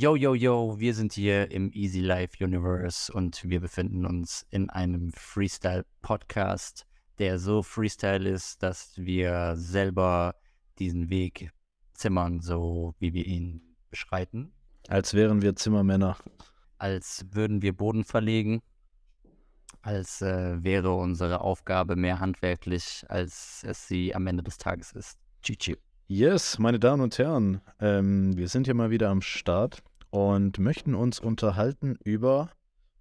Yo, 0.00 0.16
yo, 0.16 0.32
yo, 0.32 0.80
wir 0.80 0.94
sind 0.94 1.12
hier 1.12 1.50
im 1.50 1.70
Easy 1.74 2.00
Life 2.00 2.42
Universe 2.42 3.12
und 3.12 3.44
wir 3.44 3.60
befinden 3.60 4.06
uns 4.06 4.46
in 4.48 4.70
einem 4.70 5.12
Freestyle-Podcast, 5.12 6.86
der 7.18 7.38
so 7.38 7.62
Freestyle 7.62 8.26
ist, 8.26 8.62
dass 8.62 8.96
wir 8.96 9.56
selber 9.56 10.36
diesen 10.78 11.10
Weg 11.10 11.50
zimmern, 11.92 12.40
so 12.40 12.94
wie 12.98 13.12
wir 13.12 13.26
ihn 13.26 13.76
beschreiten. 13.90 14.54
Als 14.88 15.12
wären 15.12 15.42
wir 15.42 15.54
Zimmermänner. 15.54 16.16
Als 16.78 17.26
würden 17.32 17.60
wir 17.60 17.76
Boden 17.76 18.04
verlegen, 18.04 18.62
als 19.82 20.22
äh, 20.22 20.64
wäre 20.64 20.94
unsere 20.94 21.42
Aufgabe 21.42 21.94
mehr 21.94 22.20
handwerklich, 22.20 23.04
als 23.10 23.62
es 23.68 23.86
sie 23.86 24.14
am 24.14 24.26
Ende 24.26 24.42
des 24.42 24.56
Tages 24.56 24.92
ist. 24.92 25.18
Chichi. 25.42 25.76
Yes, 26.06 26.58
meine 26.58 26.78
Damen 26.78 27.02
und 27.02 27.18
Herren, 27.18 27.60
ähm, 27.78 28.34
wir 28.36 28.48
sind 28.48 28.66
hier 28.66 28.74
mal 28.74 28.90
wieder 28.90 29.10
am 29.10 29.20
Start 29.20 29.82
und 30.10 30.58
möchten 30.58 30.94
uns 30.94 31.20
unterhalten 31.20 31.96
über 32.04 32.50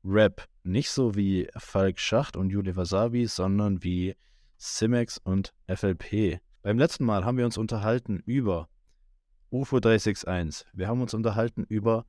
Rap. 0.03 0.47
Nicht 0.63 0.91
so 0.91 1.15
wie 1.15 1.47
Falk 1.57 1.99
Schacht 1.99 2.37
und 2.37 2.49
Juli 2.51 2.75
Wasabi, 2.75 3.25
sondern 3.27 3.83
wie 3.83 4.15
Simex 4.57 5.17
und 5.17 5.53
FLP. 5.67 6.39
Beim 6.61 6.77
letzten 6.77 7.05
Mal 7.05 7.25
haben 7.25 7.37
wir 7.37 7.45
uns 7.45 7.57
unterhalten 7.57 8.21
über 8.25 8.69
UFO 9.51 9.79
361. 9.79 10.67
Wir 10.73 10.87
haben 10.87 11.01
uns 11.01 11.13
unterhalten 11.13 11.63
über 11.63 12.05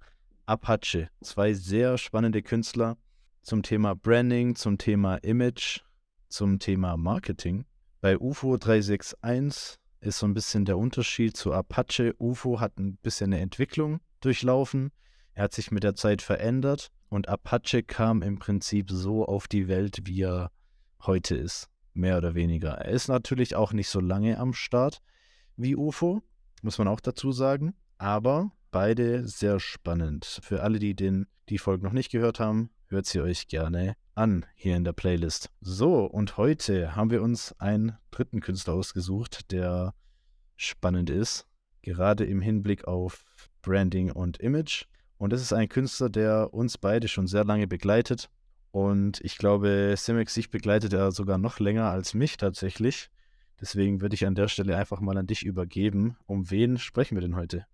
Apache. 0.46 1.08
Zwei 1.22 1.54
sehr 1.54 1.96
spannende 1.96 2.42
Künstler 2.42 2.96
zum 3.42 3.62
Thema 3.62 3.94
Branding, 3.94 4.56
zum 4.56 4.76
Thema 4.76 5.16
Image, 5.16 5.80
zum 6.28 6.58
Thema 6.58 6.96
Marketing. 6.96 7.64
Bei 8.00 8.18
UFO 8.18 8.56
361 8.56 9.78
ist 10.00 10.18
so 10.18 10.26
ein 10.26 10.34
bisschen 10.34 10.64
der 10.64 10.76
Unterschied 10.76 11.36
zu 11.36 11.52
Apache. 11.52 12.14
UFO 12.18 12.60
hat 12.60 12.78
ein 12.78 12.96
bisschen 12.96 13.32
eine 13.32 13.42
Entwicklung 13.42 14.00
durchlaufen. 14.20 14.90
Er 15.34 15.44
hat 15.44 15.54
sich 15.54 15.70
mit 15.70 15.82
der 15.82 15.94
Zeit 15.94 16.22
verändert 16.22 16.90
und 17.08 17.28
Apache 17.28 17.82
kam 17.82 18.22
im 18.22 18.38
Prinzip 18.38 18.90
so 18.90 19.24
auf 19.24 19.48
die 19.48 19.68
Welt, 19.68 20.00
wie 20.04 20.22
er 20.22 20.50
heute 21.02 21.36
ist. 21.36 21.68
Mehr 21.92 22.18
oder 22.18 22.34
weniger. 22.34 22.70
Er 22.72 22.92
ist 22.92 23.08
natürlich 23.08 23.56
auch 23.56 23.72
nicht 23.72 23.88
so 23.88 24.00
lange 24.00 24.38
am 24.38 24.52
Start 24.52 25.02
wie 25.56 25.76
UFO, 25.76 26.22
muss 26.62 26.78
man 26.78 26.88
auch 26.88 27.00
dazu 27.00 27.32
sagen. 27.32 27.74
Aber 27.98 28.52
beide 28.70 29.26
sehr 29.26 29.60
spannend. 29.60 30.40
Für 30.42 30.62
alle, 30.62 30.78
die 30.78 30.94
den, 30.94 31.26
die 31.48 31.58
Folge 31.58 31.84
noch 31.84 31.92
nicht 31.92 32.10
gehört 32.10 32.40
haben, 32.40 32.70
hört 32.86 33.06
sie 33.06 33.20
euch 33.20 33.48
gerne 33.48 33.96
an 34.14 34.46
hier 34.54 34.76
in 34.76 34.84
der 34.84 34.92
Playlist. 34.92 35.50
So, 35.60 36.04
und 36.04 36.36
heute 36.36 36.94
haben 36.94 37.10
wir 37.10 37.22
uns 37.22 37.58
einen 37.60 37.96
dritten 38.10 38.40
Künstler 38.40 38.74
ausgesucht, 38.74 39.50
der 39.52 39.94
spannend 40.56 41.10
ist, 41.10 41.46
gerade 41.82 42.24
im 42.24 42.40
Hinblick 42.40 42.86
auf 42.86 43.24
Branding 43.62 44.10
und 44.10 44.38
Image. 44.38 44.84
Und 45.18 45.32
das 45.32 45.42
ist 45.42 45.52
ein 45.52 45.68
Künstler, 45.68 46.08
der 46.08 46.54
uns 46.54 46.78
beide 46.78 47.08
schon 47.08 47.26
sehr 47.26 47.44
lange 47.44 47.66
begleitet. 47.66 48.30
Und 48.70 49.20
ich 49.22 49.36
glaube, 49.36 49.94
Simex, 49.96 50.34
sich 50.34 50.50
begleitet 50.50 50.92
er 50.92 51.12
sogar 51.12 51.38
noch 51.38 51.58
länger 51.58 51.90
als 51.90 52.14
mich 52.14 52.36
tatsächlich. 52.36 53.10
Deswegen 53.60 54.00
würde 54.00 54.14
ich 54.14 54.26
an 54.26 54.34
der 54.34 54.48
Stelle 54.48 54.76
einfach 54.76 55.00
mal 55.00 55.18
an 55.18 55.26
dich 55.26 55.44
übergeben. 55.44 56.16
Um 56.26 56.50
wen 56.50 56.78
sprechen 56.78 57.16
wir 57.16 57.20
denn 57.20 57.36
heute? 57.36 57.66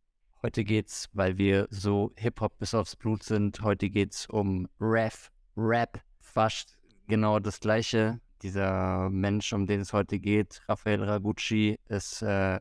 Heute 0.43 0.65
geht's, 0.65 1.09
weil 1.13 1.39
wir 1.39 1.69
so 1.71 2.13
Hip-Hop 2.17 2.59
bis 2.59 2.75
aufs 2.75 2.97
Blut 2.97 3.23
sind, 3.23 3.63
heute 3.63 3.89
geht's 3.89 4.27
um 4.27 4.69
Rap, 4.81 5.15
Rap, 5.57 6.01
fast 6.21 6.77
genau 7.07 7.39
das 7.39 7.61
Gleiche. 7.61 8.21
Dieser 8.43 9.09
Mensch, 9.11 9.53
um 9.53 9.67
den 9.67 9.81
es 9.81 9.93
heute 9.93 10.19
geht, 10.19 10.63
Raphael 10.69 11.03
Ragucci, 11.03 11.79
ist 11.89 12.23
äh, 12.23 12.61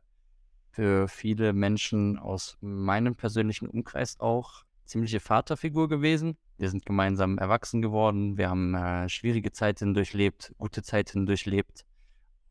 für 0.75 1.07
viele 1.07 1.53
Menschen 1.53 2.19
aus 2.19 2.57
meinem 2.59 3.15
persönlichen 3.15 3.69
Umkreis 3.69 4.19
auch 4.19 4.65
ziemliche 4.83 5.21
Vaterfigur 5.21 5.87
gewesen. 5.87 6.37
Wir 6.57 6.69
sind 6.69 6.85
gemeinsam 6.85 7.37
erwachsen 7.37 7.81
geworden, 7.81 8.37
wir 8.37 8.49
haben 8.49 8.75
äh, 8.75 9.07
schwierige 9.07 9.53
Zeiten 9.53 9.93
durchlebt, 9.93 10.53
gute 10.57 10.83
Zeiten 10.83 11.25
durchlebt 11.25 11.85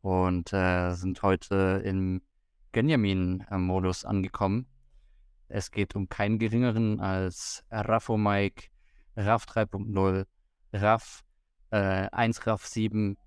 und 0.01 0.51
äh, 0.53 0.93
sind 0.95 1.21
heute 1.21 1.83
im 1.85 2.23
Benjamin-Modus 2.71 4.05
angekommen. 4.05 4.65
Es 5.47 5.69
geht 5.69 5.95
um 5.95 6.09
keinen 6.09 6.39
geringeren 6.39 6.99
als 6.99 7.63
Raffo 7.69 8.17
Mike, 8.17 8.69
Raff 9.15 9.45
3.0, 9.45 10.25
Raff 10.73 11.23
äh, 11.69 12.09
1 12.11 12.47
Raff 12.47 12.65
7 12.65 13.17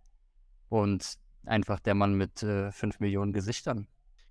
und 0.68 1.18
einfach 1.46 1.78
der 1.78 1.94
Mann 1.94 2.14
mit 2.14 2.42
äh, 2.42 2.72
5 2.72 2.98
Millionen 2.98 3.32
Gesichtern. 3.32 3.86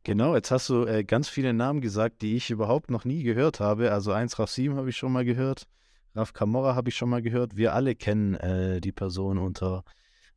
Genau, 0.07 0.35
jetzt 0.35 0.51
hast 0.51 0.69
du 0.69 0.85
äh, 0.85 1.03
ganz 1.03 1.28
viele 1.28 1.51
Namen 1.53 1.81
gesagt, 1.81 2.22
die 2.22 2.38
ich 2.38 2.50
überhaupt 2.50 2.90
noch 2.90 3.03
nie 3.03 3.23
gehört 3.23 3.59
habe. 3.59 3.91
Also 3.91 4.13
1 4.13 4.40
Raff 4.40 4.50
7 4.50 4.78
habe 4.78 4.90
ich 4.90 4.95
schon 4.95 5.12
mal 5.12 5.25
gehört, 5.25 5.68
Raff 6.16 6.31
Camorra 6.31 6.75
habe 6.75 6.88
ich 6.88 6.95
schon 6.95 7.09
mal 7.09 7.22
gehört. 7.22 7.57
Wir 7.57 7.73
alle 7.73 7.94
kennen 7.94 8.35
äh, 8.35 8.79
die 8.79 8.94
Person 8.94 9.38
unter 9.38 9.84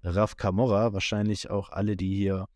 Raff 0.02 0.36
Camorra, 0.36 0.92
wahrscheinlich 0.92 1.50
auch 1.50 1.70
alle, 1.70 1.94
die 1.94 2.16
hier 2.16 2.46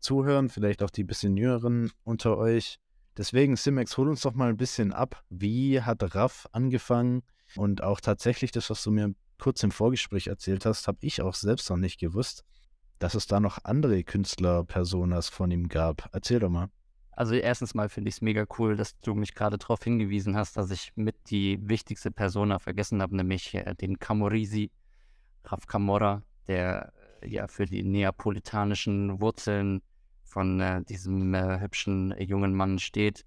zuhören, 0.00 0.50
vielleicht 0.50 0.82
auch 0.82 0.90
die 0.90 1.02
bisschen 1.02 1.34
jüngeren 1.38 1.92
unter 2.04 2.36
euch. 2.36 2.78
Deswegen, 3.16 3.56
Simex, 3.56 3.96
hol 3.96 4.10
uns 4.10 4.20
doch 4.20 4.34
mal 4.34 4.50
ein 4.50 4.58
bisschen 4.58 4.92
ab. 4.92 5.24
Wie 5.30 5.80
hat 5.80 6.14
Raff 6.14 6.46
angefangen? 6.52 7.22
Und 7.56 7.82
auch 7.82 8.02
tatsächlich 8.02 8.50
das, 8.50 8.68
was 8.68 8.82
du 8.82 8.90
mir 8.90 9.14
kurz 9.38 9.62
im 9.62 9.70
Vorgespräch 9.70 10.26
erzählt 10.26 10.66
hast, 10.66 10.88
habe 10.88 10.98
ich 11.00 11.22
auch 11.22 11.36
selbst 11.36 11.70
noch 11.70 11.78
nicht 11.78 11.98
gewusst, 11.98 12.44
dass 13.00 13.14
es 13.14 13.26
da 13.26 13.40
noch 13.40 13.58
andere 13.64 14.04
Künstler-Personas 14.04 15.30
von 15.30 15.50
ihm 15.50 15.68
gab. 15.68 16.08
Erzähl 16.12 16.38
doch 16.38 16.50
mal. 16.50 16.68
Also 17.10 17.34
erstens 17.34 17.74
mal 17.74 17.88
finde 17.88 18.10
ich 18.10 18.16
es 18.16 18.20
mega 18.20 18.44
cool, 18.58 18.76
dass 18.76 18.98
du 19.00 19.14
mich 19.14 19.34
gerade 19.34 19.58
darauf 19.58 19.82
hingewiesen 19.82 20.36
hast, 20.36 20.56
dass 20.56 20.70
ich 20.70 20.92
mit 20.94 21.16
die 21.30 21.58
wichtigste 21.62 22.10
Persona 22.10 22.58
vergessen 22.58 23.02
habe, 23.02 23.16
nämlich 23.16 23.54
äh, 23.54 23.74
den 23.74 23.98
Camorisi, 23.98 24.70
Raf 25.44 25.66
Camorra, 25.66 26.22
der 26.46 26.92
äh, 27.22 27.28
ja 27.28 27.48
für 27.48 27.64
die 27.64 27.82
neapolitanischen 27.82 29.20
Wurzeln 29.20 29.82
von 30.22 30.60
äh, 30.60 30.82
diesem 30.84 31.34
äh, 31.34 31.58
hübschen 31.58 32.12
äh, 32.12 32.22
jungen 32.22 32.54
Mann 32.54 32.78
steht. 32.78 33.24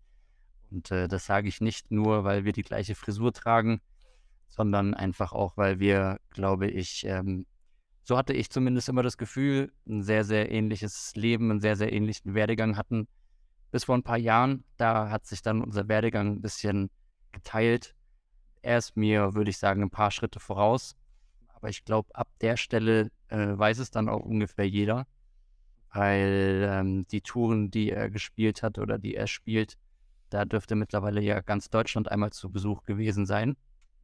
Und 0.72 0.92
äh, 0.92 1.08
das 1.08 1.26
sage 1.26 1.48
ich 1.48 1.62
nicht 1.62 1.92
nur, 1.92 2.24
weil 2.24 2.46
wir 2.46 2.54
die 2.54 2.64
gleiche 2.64 2.96
Frisur 2.96 3.34
tragen, 3.34 3.82
sondern 4.50 4.94
einfach 4.94 5.34
auch, 5.34 5.58
weil 5.58 5.80
wir, 5.80 6.20
glaube 6.30 6.68
ich, 6.68 7.06
ähm, 7.06 7.46
so 8.04 8.18
hatte 8.18 8.34
ich 8.34 8.50
zumindest 8.50 8.90
immer 8.90 9.04
das 9.04 9.18
Gefühl, 9.18 9.72
ein 9.88 10.04
sehr, 10.04 10.26
sehr 10.26 10.52
ähnliches 10.52 11.16
Leben, 11.16 11.50
einen 11.50 11.62
sehr, 11.62 11.76
sehr 11.76 11.94
ähnlichen 11.94 12.34
Werdegang 12.34 12.78
hatten. 12.78 13.08
Bis 13.72 13.86
vor 13.86 13.96
ein 13.96 14.04
paar 14.04 14.18
Jahren, 14.18 14.66
da 14.78 15.10
hat 15.10 15.26
sich 15.26 15.42
dann 15.42 15.62
unser 15.62 15.88
Werdegang 15.88 16.34
ein 16.34 16.42
bisschen 16.42 16.90
geteilt. 17.32 17.96
Er 18.62 18.78
ist 18.78 18.96
mir, 18.98 19.34
würde 19.36 19.50
ich 19.50 19.58
sagen, 19.58 19.82
ein 19.82 19.90
paar 19.90 20.12
Schritte 20.12 20.40
voraus. 20.40 20.96
Aber 21.56 21.70
ich 21.70 21.86
glaube, 21.86 22.14
ab 22.14 22.28
der 22.42 22.58
Stelle 22.58 23.10
äh, 23.30 23.58
weiß 23.58 23.80
es 23.80 23.90
dann 23.90 24.10
auch 24.10 24.22
ungefähr 24.22 24.68
jeder, 24.68 25.08
weil 25.94 26.68
ähm, 26.70 27.08
die 27.08 27.22
Touren, 27.22 27.72
die 27.72 27.90
er 27.90 28.10
gespielt 28.10 28.64
hat 28.64 28.80
oder 28.80 28.98
die 28.98 29.16
er 29.16 29.28
spielt, 29.28 29.78
da 30.30 30.46
dürfte 30.46 30.76
mittlerweile 30.76 31.22
ja 31.22 31.40
ganz 31.42 31.70
Deutschland 31.70 32.12
einmal 32.12 32.32
zu 32.32 32.52
Besuch 32.52 32.84
gewesen 32.84 33.26
sein. 33.26 33.56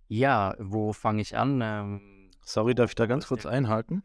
Ja, 0.08 0.56
wo 0.58 0.94
fange 0.94 1.22
ich 1.22 1.38
an? 1.38 1.60
Ähm, 1.62 2.19
Sorry, 2.50 2.74
darf 2.74 2.90
ich 2.90 2.96
da 2.96 3.06
ganz 3.06 3.28
kurz 3.28 3.46
einhaken? 3.46 4.02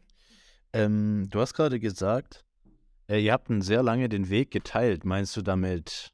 Ähm, 0.71 1.27
du 1.31 1.39
hast 1.39 1.55
gerade 1.55 1.79
gesagt, 1.79 2.45
äh, 3.09 3.17
ihr 3.17 3.33
habt 3.33 3.49
einen 3.49 3.63
sehr 3.63 3.81
lange 3.81 4.07
den 4.07 4.29
Weg 4.29 4.51
geteilt. 4.51 5.03
Meinst 5.03 5.35
du 5.35 5.41
damit, 5.41 6.13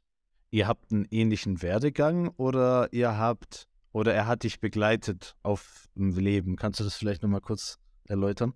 ihr 0.49 0.65
habt 0.65 0.93
einen 0.93 1.05
ähnlichen 1.11 1.61
Werdegang 1.61 2.29
oder 2.37 2.87
ihr 2.93 3.17
habt 3.17 3.67
oder 3.91 4.13
er 4.13 4.27
hat 4.27 4.43
dich 4.43 4.61
begleitet 4.61 5.35
auf 5.43 5.89
dem 5.95 6.17
Leben? 6.17 6.55
Kannst 6.55 6.79
du 6.79 6.85
das 6.85 6.95
vielleicht 6.95 7.21
nochmal 7.21 7.41
kurz 7.41 7.79
erläutern? 8.05 8.53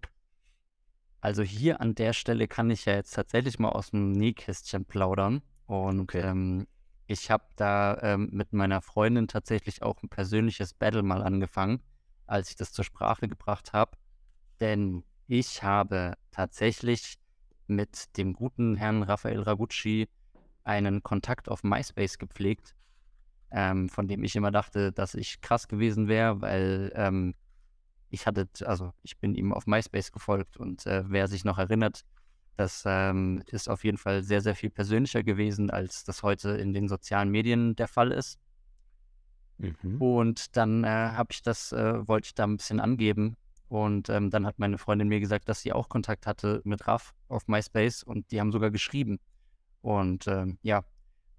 Also 1.20 1.44
hier 1.44 1.82
an 1.82 1.96
der 1.96 2.14
Stelle 2.14 2.48
kann 2.48 2.70
ich 2.70 2.86
ja 2.86 2.94
jetzt 2.94 3.14
tatsächlich 3.14 3.60
mal 3.60 3.74
aus 3.74 3.92
dem 3.92 4.14
Nähkästchen 4.14 4.86
plaudern. 4.86 5.42
Und 5.66 6.00
okay. 6.00 6.22
ähm, 6.22 6.66
ich 7.08 7.30
habe 7.30 7.44
da 7.58 7.98
ähm, 8.02 8.30
mit 8.32 8.54
meiner 8.54 8.82
Freundin 8.82 9.28
tatsächlich 9.28 9.82
auch 9.82 10.02
ein 10.02 10.08
persönliches 10.08 10.74
Battle 10.74 11.04
mal 11.04 11.22
angefangen, 11.22 11.82
als 12.28 12.50
ich 12.50 12.56
das 12.56 12.72
zur 12.72 12.86
Sprache 12.86 13.28
gebracht 13.28 13.74
habe. 13.74 13.98
Denn 14.60 15.04
ich 15.28 15.64
habe 15.64 16.16
tatsächlich 16.32 17.18
mit 17.68 18.18
dem 18.18 18.34
guten 18.34 18.76
Herrn 18.76 19.04
Raphael 19.04 19.42
Ragucci 19.42 20.08
einen 20.64 21.04
Kontakt 21.04 21.50
auf 21.50 21.64
MySpace 21.64 22.18
gepflegt, 22.18 22.76
ähm, 23.52 23.90
von 23.90 24.08
dem 24.08 24.24
ich 24.24 24.36
immer 24.36 24.52
dachte, 24.52 24.92
dass 24.92 25.14
ich 25.16 25.42
krass 25.42 25.68
gewesen 25.68 26.08
wäre, 26.08 26.42
weil 26.42 26.92
ähm, 26.96 27.36
ich 28.10 28.28
hatte, 28.28 28.48
also 28.66 28.94
ich 29.04 29.18
bin 29.18 29.36
ihm 29.36 29.54
auf 29.54 29.68
MySpace 29.68 30.12
gefolgt 30.12 30.58
und 30.58 30.86
äh, 30.86 31.04
wer 31.08 31.28
sich 31.28 31.44
noch 31.44 31.58
erinnert, 31.58 32.04
das 32.58 32.84
ähm, 32.86 33.44
ist 33.48 33.70
auf 33.70 33.84
jeden 33.84 33.98
Fall 33.98 34.24
sehr, 34.24 34.42
sehr 34.42 34.56
viel 34.56 34.70
persönlicher 34.70 35.24
gewesen, 35.24 35.70
als 35.70 36.04
das 36.06 36.24
heute 36.24 36.52
in 36.52 36.74
den 36.74 36.88
sozialen 36.88 37.30
Medien 37.30 37.76
der 37.76 37.88
Fall 37.88 38.12
ist. 38.12 38.40
Mhm. 39.58 40.02
Und 40.02 40.58
dann 40.58 40.84
äh, 40.84 40.88
habe 40.88 41.30
ich 41.32 41.42
das, 41.42 41.72
äh, 41.72 42.08
wollte 42.08 42.28
ich 42.28 42.36
da 42.36 42.44
ein 42.44 42.58
bisschen 42.58 42.80
angeben. 42.80 43.38
Und 43.68 44.10
ähm, 44.10 44.30
dann 44.30 44.46
hat 44.46 44.60
meine 44.60 44.78
Freundin 44.78 45.08
mir 45.08 45.20
gesagt, 45.20 45.50
dass 45.50 45.62
sie 45.62 45.74
auch 45.74 45.90
Kontakt 45.90 46.28
hatte 46.28 46.62
mit 46.66 46.88
Raf 46.88 47.14
auf 47.28 47.48
MySpace 47.48 48.04
und 48.04 48.32
die 48.32 48.40
haben 48.40 48.52
sogar 48.52 48.72
geschrieben. 48.72 49.20
Und 49.82 50.28
ähm, 50.28 50.60
ja, 50.62 50.84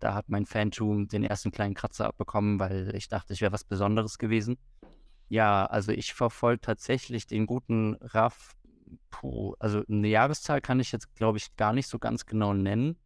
da 0.01 0.15
hat 0.15 0.29
mein 0.29 0.47
Fantum 0.47 1.09
den 1.09 1.25
ersten 1.25 1.51
kleinen 1.51 1.75
Kratzer 1.75 2.07
abbekommen, 2.07 2.59
weil 2.59 2.95
ich 2.95 3.09
dachte, 3.09 3.33
ich 3.33 3.41
wäre 3.41 3.53
was 3.53 3.65
Besonderes 3.65 4.19
gewesen. 4.19 4.59
Ja, 5.29 5.67
also 5.67 5.93
ich 5.93 6.15
verfolge 6.15 6.61
tatsächlich 6.61 7.27
den 7.27 7.47
guten 7.47 7.95
Raff. 8.01 8.55
Puh, 9.11 9.55
also 9.59 9.83
eine 9.89 10.09
Jahreszahl 10.09 10.61
kann 10.61 10.79
ich 10.81 10.93
jetzt, 10.93 11.15
glaube 11.15 11.39
ich, 11.39 11.57
gar 11.57 11.73
nicht 11.73 11.89
so 11.89 11.99
ganz 11.99 12.27
genau 12.27 12.53
nennen. 12.53 12.97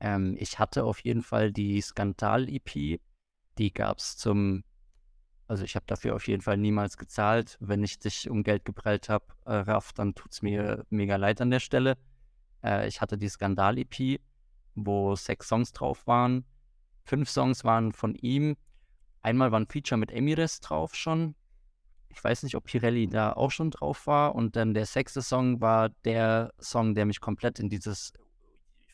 Ähm, 0.00 0.36
ich 0.38 0.58
hatte 0.58 0.84
auf 0.84 1.00
jeden 1.00 1.22
Fall 1.22 1.52
die 1.52 1.80
Skandal-EP. 1.80 3.00
Die 3.58 3.72
gab 3.72 3.98
es 3.98 4.16
zum, 4.16 4.64
also 5.46 5.64
ich 5.64 5.74
habe 5.76 5.86
dafür 5.86 6.14
auf 6.14 6.26
jeden 6.28 6.42
Fall 6.42 6.56
niemals 6.56 6.96
gezahlt. 6.96 7.56
Wenn 7.60 7.82
ich 7.82 7.98
dich 7.98 8.30
um 8.30 8.42
Geld 8.42 8.64
geprellt 8.64 9.08
habe, 9.08 9.26
äh, 9.44 9.54
Raff, 9.54 9.92
dann 9.92 10.14
tut 10.14 10.32
es 10.32 10.42
mir 10.42 10.84
mega 10.90 11.16
leid 11.16 11.40
an 11.40 11.50
der 11.50 11.60
Stelle. 11.60 11.96
Äh, 12.64 12.88
ich 12.88 13.00
hatte 13.00 13.18
die 13.18 13.28
Skandal-EP, 13.28 14.20
wo 14.74 15.14
sechs 15.16 15.48
Songs 15.48 15.72
drauf 15.72 16.06
waren. 16.06 16.44
Fünf 17.04 17.28
Songs 17.28 17.64
waren 17.64 17.92
von 17.92 18.14
ihm. 18.14 18.56
Einmal 19.22 19.52
war 19.52 19.60
ein 19.60 19.66
Feature 19.66 19.98
mit 19.98 20.12
Emires 20.12 20.60
drauf 20.60 20.94
schon. 20.94 21.34
Ich 22.08 22.22
weiß 22.22 22.42
nicht, 22.42 22.56
ob 22.56 22.64
Pirelli 22.64 23.06
da 23.06 23.32
auch 23.32 23.50
schon 23.50 23.70
drauf 23.70 24.06
war. 24.06 24.34
Und 24.34 24.56
dann 24.56 24.74
der 24.74 24.86
sechste 24.86 25.22
Song 25.22 25.60
war 25.60 25.90
der 26.04 26.52
Song, 26.58 26.94
der 26.94 27.06
mich 27.06 27.20
komplett 27.20 27.58
in 27.58 27.68
dieses 27.68 28.12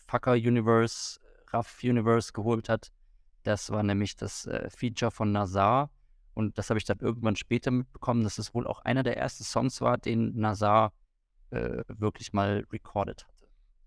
Fucker-Universe, 0.07 1.21
Raff-Universe 1.49 2.33
geholt 2.33 2.69
hat. 2.69 2.93
Das 3.47 3.71
war 3.71 3.85
nämlich 3.85 4.17
das 4.17 4.47
äh, 4.47 4.69
Feature 4.71 5.13
von 5.13 5.31
Nazar. 5.31 5.91
Und 6.35 6.59
das 6.59 6.69
habe 6.69 6.79
ich 6.79 6.85
dann 6.85 6.99
irgendwann 6.99 7.37
später 7.37 7.71
mitbekommen, 7.71 8.25
dass 8.25 8.39
es 8.39 8.55
wohl 8.55 8.67
auch 8.67 8.81
einer 8.81 9.05
der 9.05 9.17
ersten 9.17 9.45
Songs 9.45 9.81
war, 9.81 9.99
den 9.99 10.37
Nazar 10.37 10.93
äh, 11.51 11.85
wirklich 11.89 12.33
mal 12.33 12.67
recorded 12.73 13.25
hatte. 13.25 13.47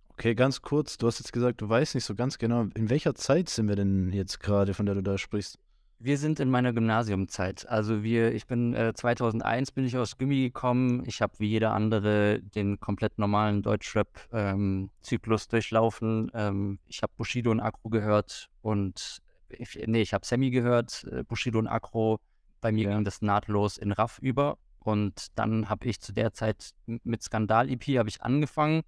Okay, 0.09 0.33
ganz 0.33 0.61
kurz, 0.61 0.97
du 0.97 1.07
hast 1.07 1.19
jetzt 1.19 1.33
gesagt, 1.33 1.61
du 1.61 1.67
weißt 1.69 1.95
nicht 1.95 2.06
so 2.06 2.15
ganz 2.15 2.38
genau, 2.38 2.67
in 2.73 2.89
welcher 2.89 3.15
Zeit 3.15 3.50
sind 3.50 3.67
wir 3.67 3.75
denn 3.75 4.11
jetzt 4.13 4.39
gerade, 4.39 4.73
von 4.73 4.85
der 4.85 4.95
du 4.95 5.03
da 5.03 5.17
sprichst? 5.17 5.59
Wir 6.00 6.17
sind 6.17 6.39
in 6.39 6.50
meiner 6.50 6.71
Gymnasiumzeit. 6.71 7.67
Also 7.67 8.03
wir, 8.03 8.33
ich 8.33 8.47
bin 8.47 8.73
äh, 8.73 8.94
2001 8.94 9.71
bin 9.73 9.83
ich 9.83 9.97
aus 9.97 10.17
Gimmi 10.17 10.41
gekommen. 10.41 11.03
Ich 11.05 11.21
habe 11.21 11.33
wie 11.39 11.47
jeder 11.47 11.73
andere 11.73 12.39
den 12.41 12.79
komplett 12.79 13.19
normalen 13.19 13.62
Deutschrap-Zyklus 13.62 15.44
ähm, 15.44 15.50
durchlaufen. 15.50 16.31
Ähm, 16.33 16.79
ich 16.88 17.03
habe 17.03 17.12
Bushido 17.17 17.51
und 17.51 17.59
Agro 17.59 17.89
gehört 17.89 18.50
und 18.62 19.21
ich, 19.51 19.80
nee, 19.88 20.01
ich 20.01 20.13
habe 20.13 20.25
Sammy 20.25 20.50
gehört, 20.51 21.06
äh, 21.12 21.24
Bushido 21.24 21.60
und 21.60 21.68
Agro. 21.68 22.19
Bei 22.62 22.72
mir 22.72 22.90
ja. 22.90 22.96
ging 22.96 23.06
das 23.06 23.22
nahtlos 23.22 23.78
in 23.78 23.92
Raff 23.92 24.19
über. 24.19 24.57
Und 24.80 25.28
dann 25.36 25.69
habe 25.69 25.88
ich 25.88 26.00
zu 26.00 26.13
der 26.13 26.34
Zeit 26.34 26.72
mit 26.86 27.22
Skandal-EP 27.22 27.98
habe 27.98 28.10
ich 28.10 28.22
angefangen 28.22 28.84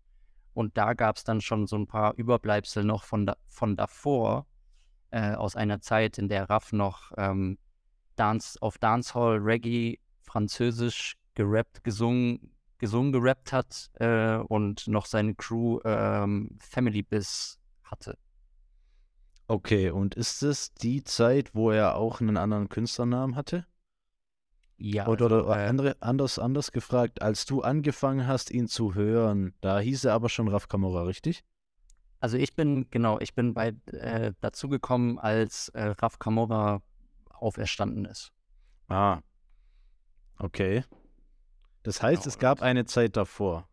und 0.54 0.78
da 0.78 0.94
gab 0.94 1.18
es 1.18 1.24
dann 1.24 1.42
schon 1.42 1.68
so 1.68 1.78
ein 1.78 1.88
paar 1.88 2.14
Überbleibsel 2.16 2.84
noch 2.84 3.04
von, 3.04 3.26
da, 3.26 3.38
von 3.48 3.76
davor 3.76 4.46
äh, 5.12 5.34
aus 5.34 5.56
einer 5.56 5.82
Zeit, 5.82 6.18
in 6.18 6.30
der 6.30 6.50
Raff 6.50 6.74
noch 6.74 7.12
ähm, 7.18 7.58
Dance, 8.16 8.58
auf 8.62 8.78
Dancehall, 8.78 9.38
Reggae, 9.38 10.00
Französisch 10.22 11.16
gerappt, 11.36 11.84
gesungen, 11.84 12.54
gesungen, 12.78 13.12
gerappt 13.12 13.54
hat 13.54 13.92
äh, 13.96 14.38
und 14.38 14.88
noch 14.88 15.06
seine 15.06 15.36
Crew 15.36 15.80
ähm, 15.86 16.58
Family 16.60 17.04
Biz 17.04 17.60
hatte. 17.84 18.18
Okay, 19.52 19.90
und 19.90 20.16
ist 20.16 20.44
es 20.44 20.74
die 20.76 21.04
Zeit, 21.04 21.54
wo 21.54 21.72
er 21.72 21.98
auch 21.98 22.22
einen 22.22 22.38
anderen 22.38 22.70
Künstlernamen 22.70 23.36
hatte? 23.36 23.66
Ja. 24.78 25.08
Oder, 25.08 25.26
oder 25.26 25.36
also, 25.40 25.52
äh, 25.52 25.68
andere, 25.68 25.98
anders, 26.00 26.40
anders 26.40 26.72
gefragt, 26.72 27.22
als 27.22 27.46
du 27.46 27.62
angefangen 27.62 28.28
hast, 28.28 28.50
ihn 28.50 28.70
zu 28.70 28.96
hören, 28.96 29.54
da 29.60 29.80
hieß 29.80 30.06
er 30.06 30.14
aber 30.14 30.30
schon 30.30 30.48
Raf 30.48 30.70
Kamora, 30.70 31.04
richtig? 31.04 31.44
Also 32.22 32.38
ich 32.38 32.56
bin, 32.56 32.88
genau, 32.92 33.20
ich 33.20 33.36
bin 33.36 33.54
bei 33.54 33.76
äh, 33.88 34.32
dazugekommen, 34.40 35.20
als 35.20 35.68
äh, 35.74 35.96
Raf 35.98 36.18
Kamora 36.18 36.82
auferstanden 37.30 38.06
ist. 38.06 38.32
Ah. 38.88 39.20
Okay. 40.38 40.86
Das 41.84 42.02
heißt, 42.02 42.24
genau. 42.24 42.30
es 42.30 42.40
gab 42.40 42.62
eine 42.62 42.86
Zeit 42.86 43.18
davor. 43.18 43.68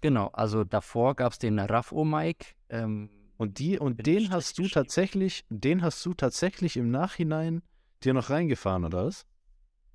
Genau, 0.00 0.28
also 0.28 0.64
davor 0.64 1.14
gab 1.14 1.32
es 1.32 1.38
den 1.38 1.58
Raf-O 1.58 2.06
Mike. 2.06 2.54
Ähm, 2.70 3.10
und 3.38 3.60
die, 3.60 3.78
und 3.78 4.04
den 4.04 4.30
hast 4.30 4.58
du 4.58 4.68
tatsächlich, 4.68 5.44
den 5.48 5.82
hast 5.82 6.04
du 6.04 6.12
tatsächlich 6.12 6.76
im 6.76 6.90
Nachhinein 6.90 7.62
dir 8.02 8.12
noch 8.12 8.30
reingefahren, 8.30 8.84
oder 8.84 9.06
was? 9.06 9.24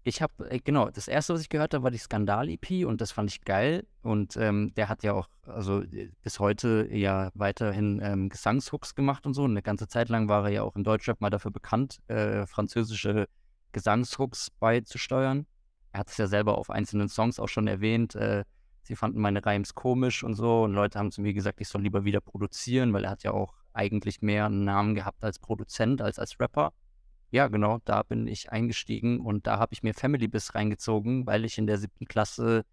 Ich 0.05 0.21
habe, 0.21 0.49
äh, 0.49 0.59
genau, 0.59 0.89
das 0.89 1.07
erste, 1.07 1.33
was 1.33 1.41
ich 1.41 1.49
gehört 1.49 1.73
habe, 1.73 1.83
war 1.83 1.91
die 1.91 1.97
Skandal-EP 1.97 2.85
und 2.85 3.01
das 3.01 3.11
fand 3.11 3.29
ich 3.29 3.41
geil. 3.41 3.85
Und 4.01 4.37
ähm, 4.37 4.73
der 4.75 4.89
hat 4.89 5.03
ja 5.03 5.13
auch, 5.13 5.27
also 5.45 5.81
äh, 5.81 6.09
bis 6.21 6.39
heute 6.39 6.87
ja 6.91 7.31
weiterhin 7.33 8.01
ähm, 8.01 8.29
Gesangshooks 8.29 8.95
gemacht 8.95 9.25
und 9.25 9.33
so. 9.33 9.43
Und 9.43 9.51
eine 9.51 9.61
ganze 9.61 9.87
Zeit 9.87 10.09
lang 10.09 10.27
war 10.29 10.45
er 10.45 10.51
ja 10.51 10.63
auch 10.63 10.75
in 10.75 10.83
Deutschrap 10.83 11.19
mal 11.21 11.29
dafür 11.29 11.51
bekannt, 11.51 11.99
äh, 12.07 12.45
französische 12.47 13.27
Gesangshooks 13.73 14.51
beizusteuern. 14.59 15.45
Er 15.91 16.01
hat 16.01 16.09
es 16.09 16.17
ja 16.17 16.27
selber 16.27 16.57
auf 16.57 16.69
einzelnen 16.69 17.09
Songs 17.09 17.39
auch 17.39 17.49
schon 17.49 17.67
erwähnt. 17.67 18.15
Äh, 18.15 18.43
sie 18.83 18.95
fanden 18.95 19.19
meine 19.19 19.45
Reims 19.45 19.73
komisch 19.73 20.23
und 20.23 20.35
so. 20.35 20.63
Und 20.63 20.73
Leute 20.73 20.99
haben 20.99 21.11
zu 21.11 21.21
mir 21.21 21.33
gesagt, 21.33 21.61
ich 21.61 21.67
soll 21.67 21.81
lieber 21.81 22.03
wieder 22.05 22.21
produzieren, 22.21 22.93
weil 22.93 23.05
er 23.05 23.11
hat 23.11 23.23
ja 23.23 23.31
auch 23.31 23.53
eigentlich 23.73 24.21
mehr 24.21 24.45
einen 24.45 24.63
Namen 24.63 24.95
gehabt 24.95 25.23
als 25.23 25.39
Produzent 25.39 26.01
als 26.01 26.19
als 26.19 26.39
Rapper. 26.39 26.73
Ja, 27.31 27.47
genau, 27.47 27.79
da 27.85 28.03
bin 28.03 28.27
ich 28.27 28.51
eingestiegen 28.51 29.19
und 29.19 29.47
da 29.47 29.57
habe 29.57 29.73
ich 29.73 29.81
mir 29.81 29.95
Family 29.95 30.27
Biz 30.27 30.53
reingezogen, 30.53 31.25
weil 31.25 31.45
ich 31.45 31.57
in 31.57 31.65
der 31.65 31.79
siebten 31.79 32.05
Klasse 32.05 32.63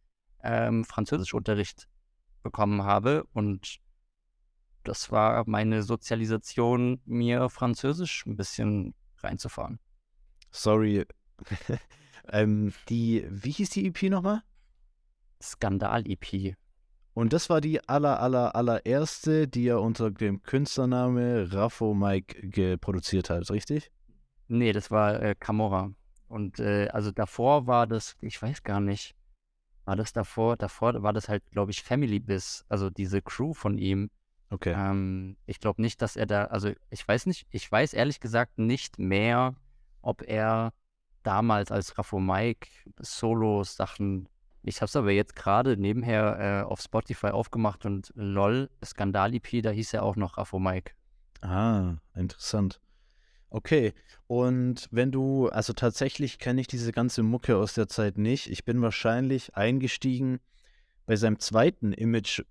ähm, 0.43 0.85
Französischunterricht 0.85 1.89
bekommen 2.43 2.83
habe 2.85 3.25
und 3.33 3.81
das 4.85 5.11
war 5.11 5.45
meine 5.47 5.83
Sozialisation, 5.83 7.01
mir 7.05 7.49
Französisch 7.49 8.27
ein 8.27 8.37
bisschen 8.37 8.95
reinzufahren. 9.19 9.79
Sorry. 10.51 11.07
ähm, 12.33 12.73
die, 12.89 13.27
wie 13.31 13.51
hieß 13.51 13.71
die 13.71 13.87
EP 13.87 14.03
nochmal? 14.11 14.43
Skandal-EP. 15.43 16.57
Und 17.15 17.33
das 17.33 17.51
war 17.51 17.61
die 17.61 17.87
aller, 17.89 18.21
aller, 18.21 18.55
allererste, 18.55 19.49
die 19.49 19.67
er 19.67 19.81
unter 19.81 20.11
dem 20.11 20.43
Künstlername 20.43 21.53
Raffo 21.53 21.93
Mike 21.95 22.79
produziert 22.79 23.31
hat, 23.31 23.51
richtig? 23.51 23.91
Nee, 24.49 24.73
das 24.73 24.91
war 24.91 25.21
äh, 25.23 25.35
Camorra. 25.35 25.93
Und 26.29 26.61
äh, 26.61 26.89
also 26.89 27.11
davor 27.11 27.67
war 27.67 27.87
das, 27.87 28.17
ich 28.21 28.41
weiß 28.41 28.63
gar 28.63 28.81
nicht, 28.81 29.17
war 29.85 29.97
das 29.97 30.13
davor, 30.13 30.57
davor 30.57 31.03
war 31.03 31.13
das 31.13 31.29
halt, 31.29 31.43
glaube 31.51 31.73
ich, 31.73 31.83
Family 31.83 32.21
Biz, 32.21 32.65
also 32.69 32.91
diese 32.91 33.23
Crew 33.23 33.55
von 33.55 33.77
ihm. 33.79 34.11
Okay. 34.51 34.73
Ähm, 34.77 35.37
ich 35.47 35.59
glaube 35.59 35.83
nicht, 35.83 36.01
dass 36.03 36.17
er 36.17 36.27
da, 36.27 36.45
also 36.45 36.71
ich 36.91 37.07
weiß 37.07 37.27
nicht, 37.27 37.47
ich 37.51 37.71
weiß 37.71 37.95
ehrlich 37.95 38.21
gesagt 38.21 38.59
nicht 38.59 38.99
mehr, 38.99 39.55
ob 40.03 40.23
er 40.23 40.73
damals 41.23 41.71
als 41.71 41.99
Raffo 41.99 42.19
Mike 42.19 42.69
Solo-Sachen, 42.99 44.29
ich 44.63 44.77
habe 44.77 44.87
es 44.87 44.97
aber 44.97 45.11
jetzt 45.11 45.37
gerade 45.37 45.77
nebenher 45.77 46.65
äh, 46.67 46.71
auf 46.71 46.81
Spotify 46.81 47.29
aufgemacht 47.29 47.87
und 47.87 48.13
lol, 48.15 48.71
Skandal-EP, 48.85 49.63
da 49.63 49.71
hieß 49.71 49.95
er 49.95 50.03
auch 50.03 50.17
noch 50.17 50.37
Raffo 50.37 50.59
Mike. 50.59 50.93
Ah, 51.41 51.97
interessant. 52.15 52.81
Okay, 53.49 53.95
und 54.29 54.87
wenn 54.93 55.11
du, 55.11 55.49
also 55.49 55.73
tatsächlich 55.73 56.39
kenne 56.39 56.61
ich 56.61 56.69
diese 56.69 56.93
ganze 56.93 57.23
Mucke 57.23 57.57
aus 57.57 57.75
der 57.75 57.89
Zeit 57.89 58.17
nicht. 58.17 58.49
Ich 58.49 58.65
bin 58.65 58.81
wahrscheinlich 58.81 59.57
eingestiegen 59.57 60.39
bei 61.07 61.17
seinem 61.17 61.41
zweiten 61.41 61.93
Image, 61.93 62.43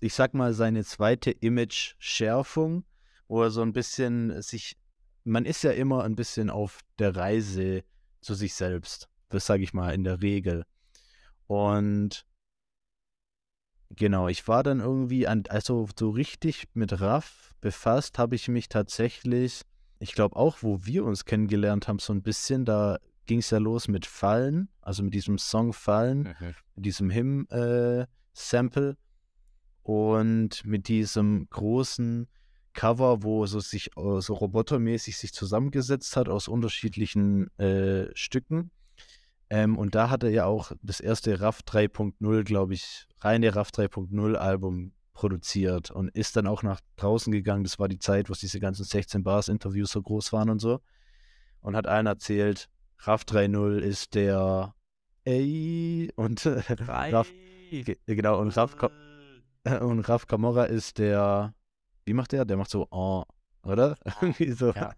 ich 0.00 0.12
sag 0.12 0.34
mal 0.34 0.52
seine 0.52 0.84
zweite 0.84 1.30
Image-Schärfung, 1.30 2.84
wo 3.26 3.42
er 3.42 3.50
so 3.50 3.62
ein 3.62 3.72
bisschen 3.72 4.42
sich, 4.42 4.76
man 5.24 5.46
ist 5.46 5.62
ja 5.62 5.70
immer 5.70 6.04
ein 6.04 6.16
bisschen 6.16 6.50
auf 6.50 6.80
der 6.98 7.16
Reise 7.16 7.82
zu 8.20 8.34
sich 8.34 8.52
selbst. 8.52 9.08
Das 9.30 9.46
sage 9.46 9.62
ich 9.62 9.72
mal 9.72 9.94
in 9.94 10.04
der 10.04 10.20
Regel. 10.20 10.66
Und 11.46 12.26
genau, 13.90 14.28
ich 14.28 14.46
war 14.48 14.62
dann 14.62 14.80
irgendwie, 14.80 15.26
an, 15.26 15.44
also 15.48 15.88
so 15.98 16.10
richtig 16.10 16.68
mit 16.74 17.00
Raff 17.00 17.54
befasst, 17.60 18.18
habe 18.18 18.34
ich 18.34 18.48
mich 18.48 18.68
tatsächlich 18.68 19.62
ich 20.02 20.14
glaube 20.14 20.34
auch, 20.34 20.58
wo 20.62 20.84
wir 20.84 21.04
uns 21.04 21.24
kennengelernt 21.24 21.86
haben, 21.86 22.00
so 22.00 22.12
ein 22.12 22.22
bisschen, 22.22 22.64
da 22.64 22.98
ging 23.26 23.38
es 23.38 23.50
ja 23.50 23.58
los 23.58 23.86
mit 23.86 24.04
Fallen, 24.04 24.68
also 24.80 25.04
mit 25.04 25.14
diesem 25.14 25.38
Song 25.38 25.72
Fallen, 25.72 26.34
mhm. 26.40 26.54
mit 26.74 26.86
diesem 26.86 27.10
Hymn-Sample 27.10 28.90
äh, 28.90 29.88
und 29.88 30.64
mit 30.64 30.88
diesem 30.88 31.48
großen 31.50 32.26
Cover, 32.72 33.22
wo 33.22 33.46
so 33.46 33.60
sich 33.60 33.96
äh, 33.96 34.20
so 34.20 34.34
robotermäßig 34.34 35.16
sich 35.16 35.32
zusammengesetzt 35.32 36.16
hat 36.16 36.28
aus 36.28 36.48
unterschiedlichen 36.48 37.56
äh, 37.58 38.08
Stücken. 38.14 38.72
Ähm, 39.52 39.76
und 39.76 39.94
da 39.94 40.08
hat 40.08 40.22
er 40.22 40.30
ja 40.30 40.46
auch 40.46 40.72
das 40.80 40.98
erste 40.98 41.38
RAF 41.42 41.60
3.0, 41.60 42.42
glaube 42.42 42.72
ich, 42.72 43.06
reine 43.20 43.54
RAF 43.54 43.68
3.0 43.68 44.34
Album 44.34 44.92
produziert 45.12 45.90
und 45.90 46.08
ist 46.08 46.36
dann 46.36 46.46
auch 46.46 46.62
nach 46.62 46.80
draußen 46.96 47.30
gegangen. 47.30 47.62
Das 47.62 47.78
war 47.78 47.86
die 47.86 47.98
Zeit, 47.98 48.30
wo 48.30 48.32
diese 48.32 48.60
ganzen 48.60 48.84
16 48.84 49.22
Bars 49.22 49.48
Interviews 49.48 49.90
so 49.90 50.00
groß 50.00 50.32
waren 50.32 50.48
und 50.48 50.58
so. 50.58 50.80
Und 51.60 51.76
hat 51.76 51.86
allen 51.86 52.06
erzählt, 52.06 52.70
RAF 53.00 53.24
3.0 53.24 53.76
ist 53.80 54.14
der 54.14 54.74
Ey 55.24 56.10
und 56.16 56.46
Raf, 56.88 57.30
genau 58.06 58.40
und 58.40 58.56
Raf, 58.56 58.74
und 59.82 60.00
Raf 60.00 60.26
Camorra 60.26 60.64
ist 60.64 60.96
der 60.96 61.54
wie 62.06 62.14
macht 62.14 62.32
der? 62.32 62.46
Der 62.46 62.56
macht 62.56 62.70
so 62.70 62.88
oh, 62.90 63.24
oder? 63.64 63.96
Irgendwie 64.22 64.52
so. 64.52 64.72
Ja. 64.72 64.94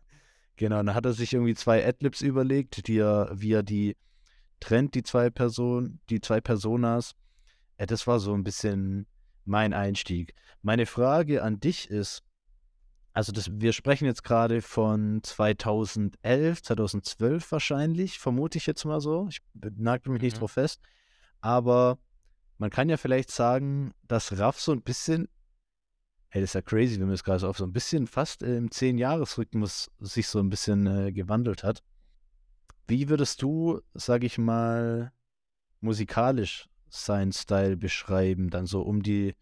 Genau, 0.57 0.77
dann 0.77 0.95
hat 0.95 1.05
er 1.05 1.13
sich 1.13 1.33
irgendwie 1.33 1.57
zwei 1.57 1.85
Adlibs 1.85 2.23
überlegt, 2.23 2.87
die 2.87 2.99
er, 2.99 3.29
wie 3.33 3.53
er 3.53 3.65
die 3.65 3.97
trennt, 4.65 4.95
die 4.95 5.03
zwei 5.03 5.31
Personen, 5.31 6.01
die 6.09 6.21
zwei 6.21 6.41
Personas. 6.41 7.15
Ja, 7.79 7.87
das 7.87 8.07
war 8.07 8.19
so 8.19 8.33
ein 8.33 8.45
bisschen 8.45 9.07
mein 9.45 9.75
Einstieg. 9.75 10.35
Meine 10.63 10.87
Frage 10.87 11.43
an 11.43 11.61
dich 11.61 11.91
ist, 11.91 12.23
also 13.13 13.31
das, 13.31 13.51
wir 13.53 13.73
sprechen 13.73 14.07
jetzt 14.07 14.25
gerade 14.25 14.63
von 14.63 15.21
2011, 15.23 16.63
2012 16.63 17.53
wahrscheinlich, 17.53 18.19
vermute 18.19 18.59
ich 18.59 18.67
jetzt 18.67 18.85
mal 18.85 19.01
so. 19.01 19.29
Ich 19.29 19.41
nagel 19.77 20.13
mich 20.13 20.23
nicht 20.23 20.37
mhm. 20.37 20.41
drauf 20.41 20.53
fest. 20.53 20.81
Aber 21.41 21.99
man 22.57 22.71
kann 22.71 22.89
ja 22.89 22.97
vielleicht 22.97 23.31
sagen, 23.31 23.93
dass 24.09 24.39
Raff 24.39 24.59
so 24.61 24.73
ein 24.73 24.83
bisschen, 24.83 25.29
hey, 26.29 26.41
das 26.41 26.51
ist 26.51 26.55
ja 26.55 26.63
crazy, 26.63 26.99
wenn 26.99 27.07
man 27.07 27.15
es 27.15 27.23
gerade 27.23 27.41
so 27.41 27.49
auf 27.49 27.59
so 27.59 27.65
ein 27.65 27.73
bisschen 27.73 28.07
fast 28.07 28.43
im 28.43 28.71
10-Jahres-Rhythmus 28.71 29.91
sich 30.01 30.27
so 30.27 30.39
ein 30.39 30.49
bisschen 30.49 30.87
äh, 30.87 31.13
gewandelt 31.13 31.63
hat. 31.63 31.83
Wie 32.87 33.09
würdest 33.09 33.43
du, 33.43 33.81
sag 33.95 34.25
ich 34.25 34.39
mal, 34.39 35.13
musikalisch 35.81 36.69
seinen 36.89 37.33
Style 37.33 37.77
beschreiben, 37.77 38.51
dann 38.51 38.67
so 38.67 38.83
um 38.83 39.03
die 39.03 39.35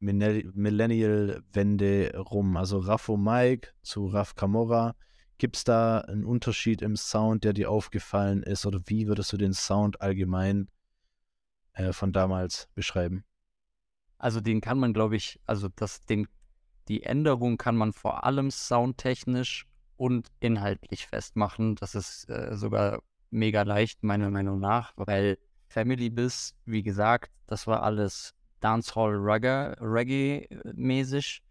Millennial-Wende 0.00 2.18
rum. 2.18 2.56
Also 2.56 2.78
Raffo 2.78 3.16
Mike 3.16 3.70
zu 3.82 4.06
Raff 4.06 4.34
Camorra. 4.34 4.96
Gibt 5.38 5.56
es 5.56 5.64
da 5.64 6.00
einen 6.00 6.24
Unterschied 6.24 6.82
im 6.82 6.96
Sound, 6.96 7.44
der 7.44 7.52
dir 7.52 7.70
aufgefallen 7.70 8.42
ist? 8.42 8.66
Oder 8.66 8.80
wie 8.86 9.06
würdest 9.06 9.32
du 9.32 9.36
den 9.36 9.52
Sound 9.52 10.00
allgemein 10.00 10.68
äh, 11.74 11.92
von 11.92 12.12
damals 12.12 12.68
beschreiben? 12.74 13.24
Also 14.18 14.40
den 14.40 14.60
kann 14.60 14.78
man, 14.78 14.94
glaube 14.94 15.16
ich, 15.16 15.40
also 15.44 15.68
das, 15.68 16.04
den, 16.06 16.26
die 16.88 17.02
Änderung 17.02 17.58
kann 17.58 17.76
man 17.76 17.92
vor 17.92 18.24
allem 18.24 18.50
soundtechnisch 18.50 19.66
und 19.96 20.28
inhaltlich 20.40 21.06
festmachen. 21.06 21.76
Das 21.76 21.94
ist 21.94 22.28
äh, 22.28 22.56
sogar 22.56 23.02
mega 23.30 23.62
leicht, 23.62 24.02
meiner 24.02 24.30
Meinung 24.30 24.60
nach, 24.60 24.92
weil 24.96 25.38
Family 25.68 26.10
Biss, 26.10 26.54
wie 26.64 26.82
gesagt, 26.82 27.30
das 27.46 27.66
war 27.66 27.82
alles 27.82 28.34
Dancehall 28.60 29.16
Reggae-mäßig. 29.16 31.42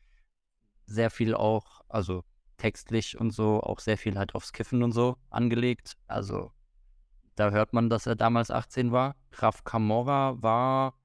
Sehr 0.88 1.10
viel 1.10 1.34
auch, 1.34 1.82
also 1.90 2.24
textlich 2.58 3.20
und 3.20 3.32
so, 3.32 3.62
auch 3.62 3.80
sehr 3.80 3.98
viel 3.98 4.18
halt 4.18 4.36
aufs 4.36 4.54
Kiffen 4.54 4.84
und 4.84 4.92
so 4.92 5.18
angelegt. 5.30 5.94
Also 6.08 6.52
da 7.36 7.52
hört 7.52 7.74
man, 7.74 7.90
dass 7.90 8.06
er 8.06 8.16
damals 8.16 8.52
18 8.52 8.92
war. 8.92 9.16
Raf 9.34 9.64
Camorra 9.64 10.42
war, 10.42 10.98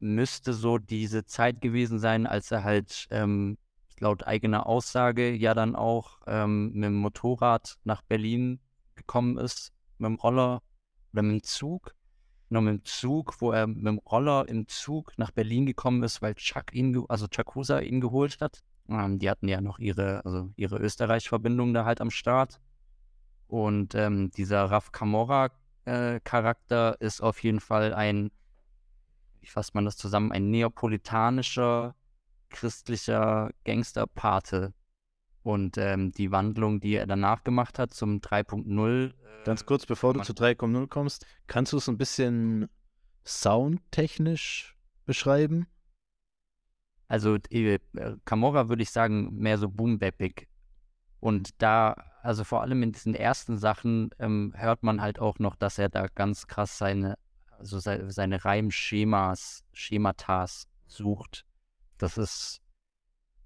müsste 0.00 0.52
so 0.52 0.78
diese 0.78 1.24
Zeit 1.24 1.60
gewesen 1.60 1.98
sein, 1.98 2.26
als 2.26 2.50
er 2.50 2.64
halt 2.64 3.06
ähm, 3.10 3.58
laut 4.02 4.26
eigener 4.26 4.66
Aussage 4.66 5.32
ja 5.32 5.54
dann 5.54 5.76
auch 5.76 6.20
ähm, 6.26 6.72
mit 6.72 6.84
dem 6.84 6.96
Motorrad 6.96 7.78
nach 7.84 8.02
Berlin 8.02 8.60
gekommen 8.94 9.38
ist, 9.38 9.72
mit 9.98 10.08
dem 10.08 10.16
Roller 10.16 10.62
oder 11.12 11.22
mit 11.22 11.32
dem 11.32 11.42
Zug 11.42 11.94
noch 12.52 12.60
mit 12.60 12.74
dem 12.74 12.84
Zug, 12.84 13.40
wo 13.40 13.50
er 13.50 13.66
mit 13.66 13.84
dem 13.84 13.98
Roller 13.98 14.48
im 14.48 14.68
Zug 14.68 15.12
nach 15.16 15.32
Berlin 15.32 15.66
gekommen 15.66 16.04
ist, 16.04 16.22
weil 16.22 16.34
Chuck 16.34 16.72
ihn, 16.72 17.04
also 17.08 17.26
Chuckusa 17.26 17.80
ihn 17.80 18.00
geholt 18.00 18.40
hat. 18.40 18.62
Ähm, 18.88 19.18
die 19.18 19.30
hatten 19.30 19.48
ja 19.48 19.60
noch 19.60 19.78
ihre, 19.78 20.24
also 20.24 20.50
ihre 20.56 20.78
Österreich-Verbindung 20.78 21.74
da 21.74 21.84
halt 21.84 22.00
am 22.00 22.10
Start. 22.10 22.60
Und 23.48 23.94
ähm, 23.94 24.30
dieser 24.30 24.64
Raf 24.66 24.92
Camorra-Charakter 24.92 26.96
äh, 27.00 27.04
ist 27.04 27.22
auf 27.22 27.42
jeden 27.42 27.60
Fall 27.60 27.94
ein, 27.94 28.30
wie 29.40 29.46
fasst 29.46 29.74
man 29.74 29.84
das 29.84 29.96
zusammen, 29.96 30.32
ein 30.32 30.50
neapolitanischer, 30.50 31.94
christlicher 32.52 33.50
Gangsterpate. 33.64 34.72
Und 35.42 35.76
ähm, 35.76 36.12
die 36.12 36.30
Wandlung, 36.30 36.78
die 36.78 36.94
er 36.94 37.06
danach 37.06 37.42
gemacht 37.42 37.80
hat 37.80 37.92
zum 37.92 38.20
3.0, 38.20 39.12
Ganz 39.44 39.66
kurz, 39.66 39.86
bevor 39.86 40.14
du 40.14 40.20
zu 40.20 40.32
3.0 40.32 40.86
kommst, 40.88 41.26
kannst 41.46 41.72
du 41.72 41.78
es 41.78 41.88
ein 41.88 41.98
bisschen 41.98 42.68
soundtechnisch 43.24 44.76
beschreiben? 45.04 45.66
Also 47.08 47.36
äh, 47.50 47.78
Camorra 48.24 48.68
würde 48.68 48.82
ich 48.82 48.90
sagen, 48.90 49.34
mehr 49.34 49.58
so 49.58 49.68
boom 49.68 49.98
Und 51.20 51.50
da, 51.60 51.94
also 52.22 52.44
vor 52.44 52.62
allem 52.62 52.82
in 52.82 52.92
diesen 52.92 53.14
ersten 53.14 53.58
Sachen, 53.58 54.10
ähm, 54.18 54.54
hört 54.56 54.82
man 54.82 55.02
halt 55.02 55.18
auch 55.18 55.38
noch, 55.38 55.56
dass 55.56 55.78
er 55.78 55.88
da 55.88 56.06
ganz 56.06 56.46
krass 56.46 56.78
seine, 56.78 57.18
also 57.58 57.78
seine 57.80 58.44
Reimschemas, 58.44 59.64
Schematas 59.72 60.68
sucht. 60.86 61.44
Das 62.02 62.18
ist 62.18 62.60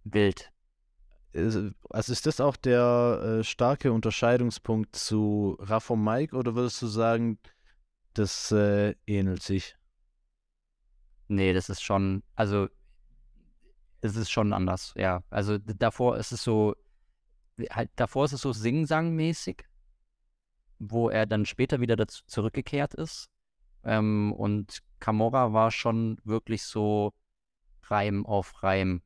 wild 0.04 0.50
also 1.36 2.12
ist 2.12 2.26
das 2.26 2.40
auch 2.40 2.56
der 2.56 3.38
äh, 3.40 3.44
starke 3.44 3.92
Unterscheidungspunkt 3.92 4.96
zu 4.96 5.56
Raff 5.60 5.90
und 5.90 6.02
Mike 6.02 6.34
oder 6.34 6.54
würdest 6.54 6.80
du 6.82 6.86
sagen, 6.86 7.38
das 8.14 8.50
äh, 8.52 8.94
ähnelt 9.06 9.42
sich? 9.42 9.76
Nee, 11.28 11.52
das 11.52 11.68
ist 11.68 11.82
schon, 11.82 12.22
also 12.34 12.68
es 14.00 14.16
ist 14.16 14.30
schon 14.30 14.52
anders, 14.52 14.94
ja. 14.96 15.22
Also 15.30 15.58
davor 15.58 16.16
ist 16.16 16.32
es 16.32 16.42
so, 16.42 16.75
halt, 17.70 17.90
davor 17.96 18.25
ist 18.25 18.32
es 18.32 18.40
so 18.40 18.52
Sing-Sang-mäßig, 18.52 19.64
wo 20.78 21.10
er 21.10 21.26
dann 21.26 21.44
später 21.44 21.80
wieder 21.80 21.96
dazu 21.96 22.22
zurückgekehrt 22.26 22.94
ist. 22.94 23.28
Ähm, 23.82 24.32
und 24.32 24.82
Camorra 25.00 25.52
war 25.52 25.70
schon 25.70 26.18
wirklich 26.25 26.62
so 26.62 27.12
Reim 27.90 28.26
auf 28.26 28.62
Reim 28.62 29.02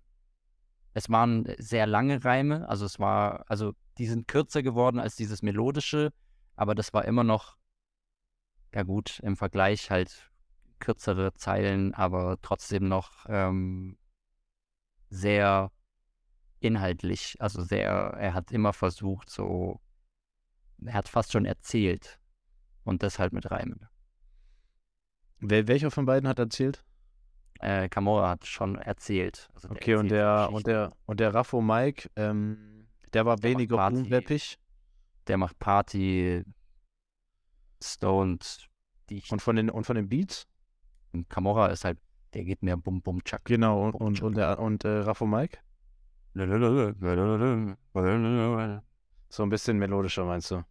es 0.92 1.08
waren 1.08 1.46
sehr 1.58 1.86
lange 1.86 2.24
Reime, 2.24 2.68
also 2.68 2.84
es 2.84 2.98
war, 2.98 3.44
also 3.48 3.74
die 3.98 4.06
sind 4.06 4.26
kürzer 4.26 4.62
geworden 4.62 4.98
als 4.98 5.14
dieses 5.14 5.42
melodische, 5.42 6.12
aber 6.56 6.74
das 6.74 6.92
war 6.92 7.04
immer 7.04 7.24
noch, 7.24 7.56
ja 8.74 8.82
gut, 8.82 9.20
im 9.20 9.36
Vergleich 9.36 9.90
halt 9.90 10.30
kürzere 10.80 11.34
Zeilen, 11.34 11.94
aber 11.94 12.38
trotzdem 12.42 12.88
noch 12.88 13.26
ähm, 13.28 13.98
sehr 15.10 15.70
inhaltlich, 16.58 17.36
also 17.40 17.62
sehr, 17.62 17.90
er 17.90 18.34
hat 18.34 18.50
immer 18.50 18.72
versucht, 18.72 19.30
so, 19.30 19.80
er 20.84 20.94
hat 20.94 21.08
fast 21.08 21.32
schon 21.32 21.44
erzählt 21.44 22.20
und 22.84 23.02
das 23.02 23.18
halt 23.18 23.32
mit 23.32 23.50
Reimen. 23.50 23.86
Wer, 25.38 25.68
welcher 25.68 25.90
von 25.90 26.04
beiden 26.04 26.28
hat 26.28 26.38
erzählt? 26.38 26.84
Äh, 27.60 27.88
Camorra 27.88 28.30
hat 28.30 28.46
schon 28.46 28.76
erzählt. 28.76 29.48
Also 29.54 29.70
okay, 29.70 29.94
und 29.94 30.10
der, 30.10 30.50
und 30.52 30.66
der 30.66 30.92
und 31.06 31.20
der 31.20 31.34
Raffo 31.34 31.60
Mike, 31.60 32.08
ähm, 32.16 32.86
der 33.12 33.26
war 33.26 33.36
der 33.36 33.50
weniger 33.50 33.86
unweppig. 33.86 34.58
Der 35.26 35.36
macht 35.36 35.58
Party, 35.58 36.44
stoned, 37.82 38.68
dicht. 39.08 39.30
Und 39.30 39.42
von 39.42 39.56
den 39.56 39.70
und 39.70 39.84
von 39.84 39.96
den 39.96 40.08
Beats? 40.08 40.46
Und 41.12 41.28
Camorra 41.28 41.68
ist 41.68 41.84
halt, 41.84 41.98
der 42.34 42.44
geht 42.44 42.62
mehr 42.62 42.76
bum 42.76 43.02
bum 43.02 43.22
chuck. 43.24 43.44
Genau, 43.44 43.84
und, 43.84 43.94
und, 43.94 44.22
und, 44.22 44.36
der, 44.36 44.58
und 44.58 44.84
äh, 44.84 44.98
Raffo 44.98 45.26
Mike? 45.26 45.58
So 49.28 49.42
ein 49.42 49.48
bisschen 49.48 49.78
melodischer, 49.78 50.24
meinst 50.24 50.50
du? 50.50 50.64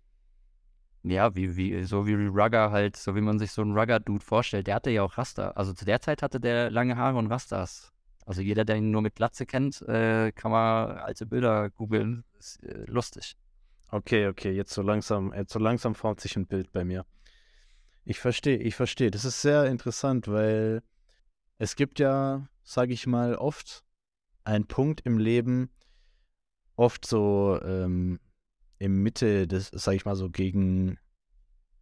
Ja, 1.03 1.33
wie, 1.35 1.55
wie, 1.55 1.83
so 1.83 2.05
wie 2.07 2.13
Rugger 2.25 2.71
halt, 2.71 2.97
so 2.97 3.15
wie 3.15 3.21
man 3.21 3.39
sich 3.39 3.51
so 3.51 3.61
einen 3.61 3.77
Rugger-Dude 3.77 4.23
vorstellt. 4.23 4.67
Der 4.67 4.75
hatte 4.75 4.91
ja 4.91 5.03
auch 5.03 5.17
Raster. 5.17 5.57
Also 5.57 5.73
zu 5.73 5.85
der 5.85 6.01
Zeit 6.01 6.21
hatte 6.21 6.39
der 6.39 6.69
lange 6.69 6.97
Haare 6.97 7.17
und 7.17 7.27
Rastas. 7.27 7.91
Also 8.25 8.41
jeder, 8.41 8.65
der 8.65 8.75
ihn 8.75 8.91
nur 8.91 9.01
mit 9.01 9.15
Glatze 9.15 9.45
kennt, 9.45 9.81
äh, 9.83 10.31
kann 10.33 10.51
mal 10.51 10.99
alte 10.99 11.25
Bilder 11.25 11.69
googeln. 11.69 12.25
Ist 12.37 12.61
äh, 12.63 12.83
lustig. 12.85 13.37
Okay, 13.91 14.27
okay, 14.27 14.51
jetzt 14.51 14.73
so 14.73 14.81
langsam, 14.81 15.33
jetzt 15.33 15.51
so 15.51 15.57
langsam 15.57 15.95
formt 15.95 16.19
sich 16.19 16.35
ein 16.35 16.45
Bild 16.45 16.71
bei 16.71 16.83
mir. 16.83 17.05
Ich 18.05 18.19
verstehe, 18.19 18.57
ich 18.57 18.75
verstehe. 18.75 19.09
Das 19.09 19.25
ist 19.25 19.41
sehr 19.41 19.65
interessant, 19.65 20.27
weil 20.27 20.83
es 21.57 21.75
gibt 21.75 21.99
ja, 21.99 22.47
sage 22.63 22.93
ich 22.93 23.07
mal, 23.07 23.35
oft 23.35 23.83
einen 24.43 24.67
Punkt 24.67 25.01
im 25.05 25.17
Leben, 25.17 25.69
oft 26.75 27.05
so 27.05 27.59
ähm, 27.63 28.19
im 28.79 29.03
Mitte 29.03 29.47
des, 29.47 29.69
sag 29.73 29.93
ich 29.95 30.05
mal 30.05 30.15
so 30.15 30.29
gegen, 30.29 30.97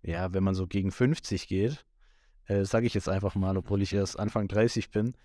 ja, 0.02 0.34
wenn 0.34 0.44
man 0.44 0.56
so 0.56 0.68
gegen 0.68 0.92
50 0.92 1.48
geht, 1.48 1.86
äh, 2.46 2.66
sage 2.66 2.88
ich 2.88 2.94
jetzt 2.94 3.08
einfach 3.08 3.36
mal, 3.36 3.56
obwohl 3.56 3.82
ich 3.82 3.94
erst 3.94 4.20
Anfang 4.20 4.48
30 4.48 4.92
bin, 4.92 5.16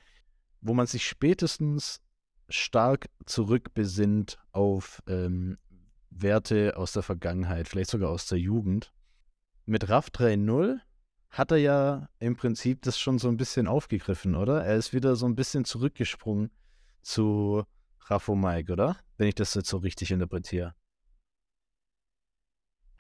wo 0.61 0.75
man 0.75 0.87
sich 0.87 1.07
spätestens 1.07 2.01
stark 2.49 3.07
zurückbesinnt 3.25 4.39
auf 4.53 5.03
ähm, 5.09 5.59
Werte 6.11 6.77
aus 6.77 6.93
der 6.93 7.03
Vergangenheit, 7.03 7.69
vielleicht 7.69 7.91
sogar 7.91 8.11
aus 8.11 8.27
der 8.27 8.39
Jugend. 8.39 8.93
Mit 9.65 9.89
RAF 9.89 10.09
3.0 10.09 10.79
hat 11.31 11.51
er 11.51 11.57
ja 11.57 12.09
im 12.19 12.37
Prinzip 12.37 12.83
das 12.83 12.99
schon 12.99 13.19
so 13.19 13.29
ein 13.29 13.39
bisschen 13.39 13.67
aufgegriffen, 13.67 14.35
oder? 14.35 14.63
Er 14.63 14.77
ist 14.77 14.93
wieder 14.93 15.17
so 15.17 15.25
ein 15.25 15.35
bisschen 15.35 15.65
zurückgesprungen 15.65 16.51
zu 17.01 17.65
Raffo 18.01 18.35
Mike, 18.35 18.73
oder? 18.73 18.99
Wenn 19.17 19.29
ich 19.29 19.35
das 19.35 19.55
jetzt 19.55 19.71
so 19.71 19.79
richtig 19.79 20.11
interpretiere. 20.11 20.75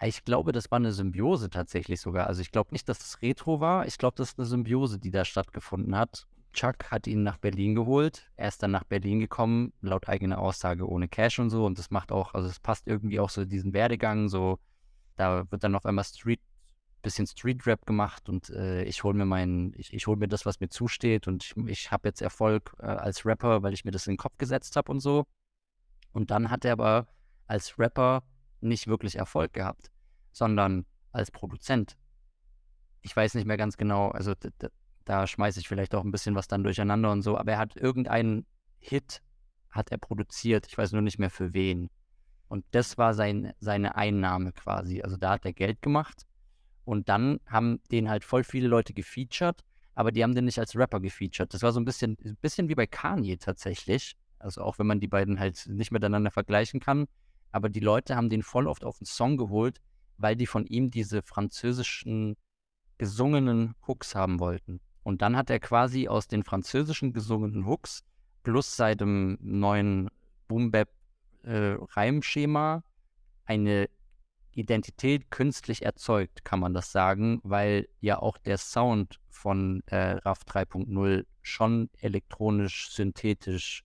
Ich 0.04 0.24
glaube, 0.24 0.52
das 0.52 0.70
war 0.70 0.76
eine 0.76 0.92
Symbiose 0.92 1.48
tatsächlich 1.48 2.00
sogar. 2.00 2.26
Also 2.26 2.40
ich 2.40 2.50
glaube 2.50 2.70
nicht, 2.72 2.88
dass 2.88 3.00
es 3.00 3.22
Retro 3.22 3.60
war. 3.60 3.86
Ich 3.86 3.98
glaube, 3.98 4.16
das 4.16 4.30
ist 4.30 4.38
eine 4.38 4.46
Symbiose, 4.46 4.98
die 4.98 5.10
da 5.10 5.24
stattgefunden 5.24 5.96
hat. 5.96 6.26
Chuck 6.52 6.90
hat 6.90 7.06
ihn 7.06 7.22
nach 7.22 7.38
Berlin 7.38 7.74
geholt. 7.74 8.30
Er 8.36 8.48
ist 8.48 8.62
dann 8.62 8.72
nach 8.72 8.84
Berlin 8.84 9.20
gekommen, 9.20 9.72
laut 9.80 10.08
eigener 10.08 10.38
Aussage 10.38 10.88
ohne 10.88 11.08
Cash 11.08 11.38
und 11.38 11.50
so. 11.50 11.64
Und 11.64 11.78
das 11.78 11.90
macht 11.90 12.10
auch, 12.10 12.34
also 12.34 12.48
es 12.48 12.58
passt 12.58 12.88
irgendwie 12.88 13.20
auch 13.20 13.30
so 13.30 13.44
diesen 13.44 13.72
Werdegang. 13.72 14.28
So, 14.28 14.58
da 15.16 15.50
wird 15.50 15.62
dann 15.64 15.74
auf 15.74 15.86
einmal 15.86 16.04
Street, 16.04 16.40
bisschen 17.02 17.26
Street 17.26 17.66
Rap 17.66 17.86
gemacht 17.86 18.28
und 18.28 18.50
äh, 18.50 18.84
ich 18.84 19.02
hole 19.02 19.16
mir 19.16 19.24
meinen, 19.24 19.72
ich, 19.76 19.92
ich 19.92 20.06
hole 20.06 20.18
mir 20.18 20.28
das, 20.28 20.46
was 20.46 20.60
mir 20.60 20.68
zusteht 20.68 21.26
und 21.26 21.44
ich, 21.44 21.56
ich 21.66 21.90
habe 21.90 22.08
jetzt 22.08 22.22
Erfolg 22.22 22.74
äh, 22.78 22.86
als 22.86 23.26
Rapper, 23.26 23.62
weil 23.62 23.72
ich 23.72 23.84
mir 23.84 23.90
das 23.90 24.06
in 24.06 24.12
den 24.12 24.18
Kopf 24.18 24.38
gesetzt 24.38 24.76
habe 24.76 24.90
und 24.92 25.00
so. 25.00 25.24
Und 26.12 26.30
dann 26.30 26.50
hat 26.50 26.64
er 26.64 26.72
aber 26.72 27.08
als 27.46 27.78
Rapper 27.78 28.22
nicht 28.60 28.86
wirklich 28.86 29.16
Erfolg 29.16 29.52
gehabt, 29.52 29.90
sondern 30.32 30.86
als 31.12 31.30
Produzent. 31.30 31.96
Ich 33.02 33.14
weiß 33.14 33.34
nicht 33.34 33.46
mehr 33.46 33.56
ganz 33.56 33.76
genau, 33.76 34.10
also 34.10 34.34
da 35.04 35.26
schmeiße 35.26 35.60
ich 35.60 35.68
vielleicht 35.68 35.94
auch 35.94 36.04
ein 36.04 36.12
bisschen 36.12 36.34
was 36.34 36.48
dann 36.48 36.62
durcheinander 36.62 37.10
und 37.10 37.22
so, 37.22 37.36
aber 37.36 37.52
er 37.52 37.58
hat 37.58 37.76
irgendeinen 37.76 38.46
Hit, 38.78 39.22
hat 39.70 39.90
er 39.90 39.98
produziert, 39.98 40.66
ich 40.66 40.76
weiß 40.76 40.92
nur 40.92 41.02
nicht 41.02 41.18
mehr 41.18 41.30
für 41.30 41.52
wen. 41.52 41.90
Und 42.48 42.64
das 42.72 42.98
war 42.98 43.14
sein, 43.14 43.54
seine 43.60 43.96
Einnahme 43.96 44.52
quasi. 44.52 45.00
Also 45.02 45.16
da 45.16 45.30
hat 45.30 45.44
er 45.44 45.52
Geld 45.52 45.80
gemacht 45.80 46.26
und 46.84 47.08
dann 47.08 47.40
haben 47.46 47.80
den 47.90 48.10
halt 48.10 48.24
voll 48.24 48.44
viele 48.44 48.68
Leute 48.68 48.92
gefeatured, 48.92 49.64
aber 49.94 50.12
die 50.12 50.22
haben 50.22 50.34
den 50.34 50.44
nicht 50.44 50.58
als 50.58 50.76
Rapper 50.76 51.00
gefeatured. 51.00 51.52
Das 51.52 51.62
war 51.62 51.72
so 51.72 51.80
ein 51.80 51.84
bisschen, 51.84 52.16
ein 52.24 52.36
bisschen 52.36 52.68
wie 52.68 52.74
bei 52.74 52.86
Kanye 52.86 53.36
tatsächlich. 53.36 54.16
Also 54.38 54.62
auch 54.62 54.78
wenn 54.78 54.86
man 54.86 55.00
die 55.00 55.08
beiden 55.08 55.38
halt 55.38 55.66
nicht 55.68 55.92
miteinander 55.92 56.30
vergleichen 56.30 56.80
kann. 56.80 57.06
Aber 57.52 57.68
die 57.68 57.80
Leute 57.80 58.16
haben 58.16 58.30
den 58.30 58.42
voll 58.42 58.66
oft 58.66 58.84
auf 58.84 58.98
den 58.98 59.06
Song 59.06 59.36
geholt, 59.36 59.80
weil 60.18 60.36
die 60.36 60.46
von 60.46 60.66
ihm 60.66 60.90
diese 60.90 61.22
französischen 61.22 62.36
gesungenen 62.98 63.74
Hooks 63.86 64.14
haben 64.14 64.40
wollten. 64.40 64.80
Und 65.02 65.22
dann 65.22 65.34
hat 65.36 65.48
er 65.50 65.58
quasi 65.58 66.08
aus 66.08 66.28
den 66.28 66.44
französischen 66.44 67.12
gesungenen 67.12 67.66
Hooks 67.66 68.04
plus 68.42 68.76
seinem 68.76 69.38
neuen 69.40 70.10
Boom-Bap-Reimschema 70.48 72.76
äh, 72.76 72.82
eine 73.44 73.88
Identität 74.54 75.30
künstlich 75.30 75.82
erzeugt, 75.82 76.44
kann 76.44 76.60
man 76.60 76.74
das 76.74 76.92
sagen, 76.92 77.40
weil 77.42 77.88
ja 78.00 78.18
auch 78.18 78.36
der 78.38 78.58
Sound 78.58 79.18
von 79.30 79.82
äh, 79.86 80.18
RAV 80.18 80.42
3.0 80.42 81.24
schon 81.40 81.88
elektronisch, 81.98 82.90
synthetisch, 82.90 83.84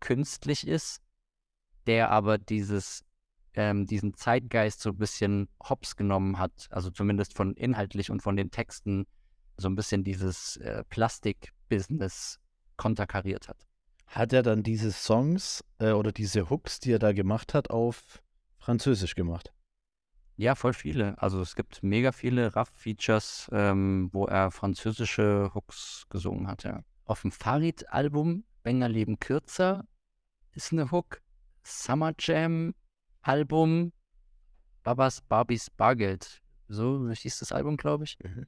künstlich 0.00 0.66
ist, 0.66 1.02
der 1.86 2.10
aber 2.10 2.38
dieses, 2.38 3.04
ähm, 3.54 3.86
diesen 3.86 4.14
Zeitgeist 4.14 4.80
so 4.80 4.90
ein 4.90 4.98
bisschen 4.98 5.48
hops 5.62 5.96
genommen 5.96 6.38
hat, 6.38 6.68
also 6.70 6.90
zumindest 6.90 7.34
von 7.34 7.54
inhaltlich 7.54 8.10
und 8.10 8.22
von 8.22 8.36
den 8.36 8.50
Texten 8.50 9.06
so 9.56 9.68
ein 9.68 9.74
bisschen 9.74 10.04
dieses 10.04 10.56
äh, 10.58 10.84
Plastik-Business 10.88 12.40
konterkariert 12.76 13.48
hat. 13.48 13.66
Hat 14.06 14.32
er 14.32 14.42
dann 14.42 14.62
diese 14.62 14.92
Songs 14.92 15.64
äh, 15.78 15.92
oder 15.92 16.12
diese 16.12 16.50
Hooks, 16.50 16.80
die 16.80 16.92
er 16.92 16.98
da 16.98 17.12
gemacht 17.12 17.54
hat, 17.54 17.70
auf 17.70 18.22
Französisch 18.58 19.14
gemacht? 19.14 19.52
Ja, 20.36 20.54
voll 20.54 20.72
viele. 20.72 21.20
Also 21.20 21.40
es 21.40 21.54
gibt 21.54 21.82
mega 21.82 22.12
viele 22.12 22.54
Raff-Features, 22.56 23.50
ähm, 23.52 24.08
wo 24.12 24.26
er 24.26 24.50
französische 24.50 25.50
Hooks 25.54 26.06
gesungen 26.08 26.46
hat, 26.46 26.64
ja. 26.64 26.82
Auf 27.04 27.22
dem 27.22 27.32
Farid-Album 27.32 28.44
Bänger 28.62 28.88
leben 28.88 29.18
kürzer 29.18 29.86
ist 30.52 30.72
eine 30.72 30.90
Hook. 30.90 31.20
Summer 31.62 32.12
Jam 32.18 32.74
Album 33.22 33.92
Babas 34.82 35.20
Barbies 35.20 35.70
Bargeld. 35.70 36.40
So 36.68 37.08
hieß 37.10 37.38
das 37.38 37.52
Album, 37.52 37.76
glaube 37.76 38.04
ich. 38.04 38.18
Mhm. 38.22 38.46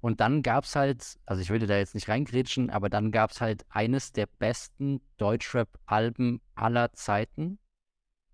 Und 0.00 0.20
dann 0.20 0.42
gab 0.42 0.64
es 0.64 0.76
halt, 0.76 1.18
also 1.24 1.40
ich 1.40 1.48
würde 1.48 1.66
da 1.66 1.78
jetzt 1.78 1.94
nicht 1.94 2.08
reingrätschen, 2.08 2.68
aber 2.68 2.90
dann 2.90 3.10
gab 3.10 3.30
es 3.30 3.40
halt 3.40 3.64
eines 3.70 4.12
der 4.12 4.26
besten 4.26 5.00
Deutschrap-Alben 5.16 6.42
aller 6.54 6.92
Zeiten 6.92 7.58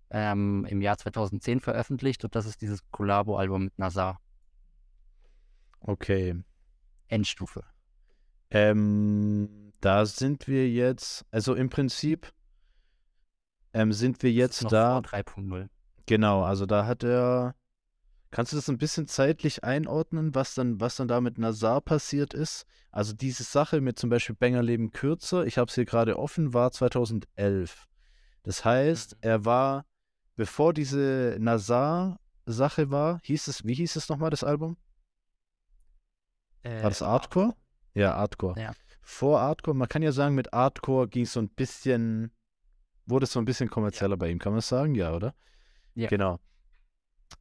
ähm, 0.09 0.65
im 0.69 0.81
Jahr 0.81 0.97
2010 0.97 1.61
veröffentlicht 1.61 2.25
und 2.25 2.35
das 2.35 2.45
ist 2.45 2.61
dieses 2.61 2.81
Collabo-Album 2.91 3.65
mit 3.65 3.79
Nazar. 3.79 4.19
Okay. 5.79 6.35
Endstufe. 7.07 7.63
Ähm, 8.49 9.71
da 9.79 10.05
sind 10.05 10.47
wir 10.47 10.69
jetzt, 10.69 11.25
also 11.31 11.55
im 11.55 11.69
Prinzip 11.69 12.33
ähm, 13.73 13.93
sind 13.93 14.21
wir 14.23 14.31
jetzt 14.31 14.71
da. 14.71 14.99
3.0. 14.99 15.67
Genau, 16.05 16.43
also 16.43 16.65
da 16.65 16.85
hat 16.85 17.03
er 17.03 17.55
Kannst 18.31 18.53
du 18.53 18.55
das 18.55 18.69
ein 18.69 18.77
bisschen 18.77 19.07
zeitlich 19.07 19.65
einordnen, 19.65 20.33
was 20.33 20.53
dann, 20.53 20.79
was 20.79 20.95
dann 20.95 21.09
da 21.09 21.19
mit 21.19 21.37
Nazar 21.37 21.81
passiert 21.81 22.33
ist? 22.33 22.65
Also 22.89 23.13
diese 23.13 23.43
Sache 23.43 23.81
mit 23.81 23.99
zum 23.99 24.09
Beispiel 24.09 24.35
Banger 24.35 24.63
Leben 24.63 24.91
kürzer, 24.91 25.45
ich 25.45 25.57
habe 25.57 25.67
es 25.67 25.75
hier 25.75 25.83
gerade 25.83 26.17
offen, 26.17 26.53
war 26.53 26.71
2011. 26.71 27.89
Das 28.43 28.63
heißt, 28.63 29.15
mhm. 29.15 29.19
er 29.21 29.45
war, 29.45 29.85
bevor 30.37 30.73
diese 30.73 31.35
Nazar-Sache 31.41 32.89
war, 32.89 33.19
hieß 33.23 33.49
es, 33.49 33.65
wie 33.65 33.73
hieß 33.73 33.97
es 33.97 34.07
nochmal, 34.07 34.29
das 34.29 34.45
Album? 34.45 34.77
Äh, 36.63 36.83
war 36.83 36.89
das 36.89 37.01
Artcore? 37.01 37.53
Ja, 37.93 38.15
Artcore. 38.15 38.57
Ja. 38.57 38.71
Vor 39.01 39.41
Artcore, 39.41 39.75
man 39.75 39.89
kann 39.89 40.03
ja 40.03 40.13
sagen, 40.13 40.35
mit 40.35 40.53
Artcore 40.53 41.09
ging 41.09 41.23
es 41.23 41.33
so 41.33 41.41
ein 41.41 41.49
bisschen, 41.49 42.31
wurde 43.05 43.25
es 43.25 43.31
so 43.31 43.39
ein 43.39 43.45
bisschen 43.45 43.69
kommerzieller 43.69 44.11
ja. 44.11 44.15
bei 44.17 44.29
ihm, 44.29 44.39
kann 44.39 44.53
man 44.53 44.61
sagen? 44.61 44.95
Ja, 44.95 45.13
oder? 45.13 45.33
Ja. 45.95 46.07
Genau. 46.07 46.39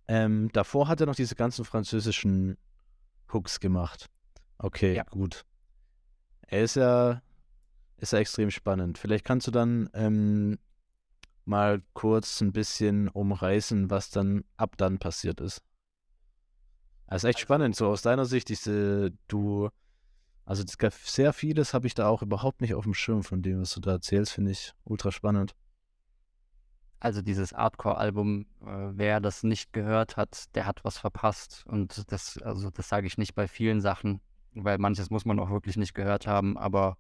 Ähm, 0.09 0.51
davor 0.53 0.89
hat 0.89 1.01
er 1.01 1.07
noch 1.07 1.15
diese 1.15 1.35
ganzen 1.35 1.65
französischen 1.65 2.57
Hooks 3.33 3.61
gemacht. 3.61 4.07
Okay, 4.59 4.95
ja. 4.95 5.05
gut. 5.05 5.45
Er 6.43 6.63
ist 6.63 6.77
ja, 6.77 7.23
ist 7.97 8.13
ja 8.13 8.19
extrem 8.19 8.51
spannend. 8.51 8.99
Vielleicht 8.99 9.25
kannst 9.25 9.47
du 9.47 9.51
dann 9.51 9.89
ähm, 9.95 10.59
mal 11.45 11.83
kurz 11.93 12.41
ein 12.41 12.53
bisschen 12.53 13.09
umreißen, 13.09 13.91
was 13.91 14.11
dann 14.11 14.45
ab 14.57 14.77
dann 14.77 14.99
passiert 14.99 15.41
ist. 15.41 15.63
Das 17.07 17.25
ist 17.25 17.29
echt 17.29 17.37
also, 17.37 17.43
spannend, 17.45 17.77
so 17.77 17.89
aus 17.89 18.03
deiner 18.03 18.25
Sicht, 18.25 18.49
diese, 18.49 19.13
du, 19.27 19.69
also 20.45 20.65
sehr 20.91 21.33
vieles 21.33 21.75
habe 21.75 21.87
ich 21.87 21.95
da 21.95 22.09
auch 22.09 22.23
überhaupt 22.23 22.61
nicht 22.61 22.75
auf 22.75 22.85
dem 22.85 22.95
Schirm 22.95 23.23
von 23.23 23.43
dem, 23.43 23.61
was 23.61 23.75
du 23.75 23.81
da 23.81 23.93
erzählst, 23.93 24.33
finde 24.33 24.51
ich 24.53 24.73
ultra 24.85 25.13
spannend. 25.13 25.55
Also 26.99 27.23
dieses 27.23 27.53
Hardcore-Album, 27.53 28.47
äh, 28.61 28.91
wer 28.93 29.21
das 29.21 29.43
nicht 29.43 29.73
gehört 29.73 30.17
hat, 30.17 30.55
der 30.55 30.67
hat 30.67 30.85
was 30.85 30.99
verpasst. 30.99 31.65
Und 31.67 32.13
das, 32.13 32.37
also 32.43 32.71
das 32.71 32.89
sage 32.89 33.07
ich 33.07 33.17
nicht 33.17 33.35
bei 33.35 33.49
vielen 33.49 33.81
Sachen, 33.81 34.21
weil 34.53 34.77
manches 34.79 35.09
muss 35.09 35.25
man 35.25 35.39
auch 35.39 35.51
wirklich 35.51 35.77
nicht 35.77 35.95
gehört 35.95 36.27
haben, 36.27 36.59
aber 36.59 36.99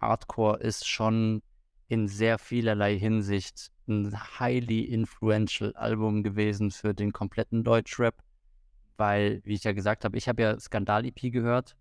Hardcore 0.00 0.58
ist 0.58 0.88
schon 0.88 1.42
in 1.88 2.08
sehr 2.08 2.38
vielerlei 2.38 2.98
Hinsicht 2.98 3.70
ein 3.86 4.16
highly 4.40 4.80
influential 4.80 5.74
Album 5.74 6.22
gewesen 6.22 6.70
für 6.70 6.94
den 6.94 7.12
kompletten 7.12 7.64
Deutschrap, 7.64 8.14
weil, 8.96 9.42
wie 9.44 9.54
ich 9.54 9.64
ja 9.64 9.72
gesagt 9.72 10.04
habe, 10.04 10.16
ich 10.16 10.28
habe 10.28 10.42
ja 10.42 10.58
Skandal-EP 10.58 11.32
gehört. 11.32 11.76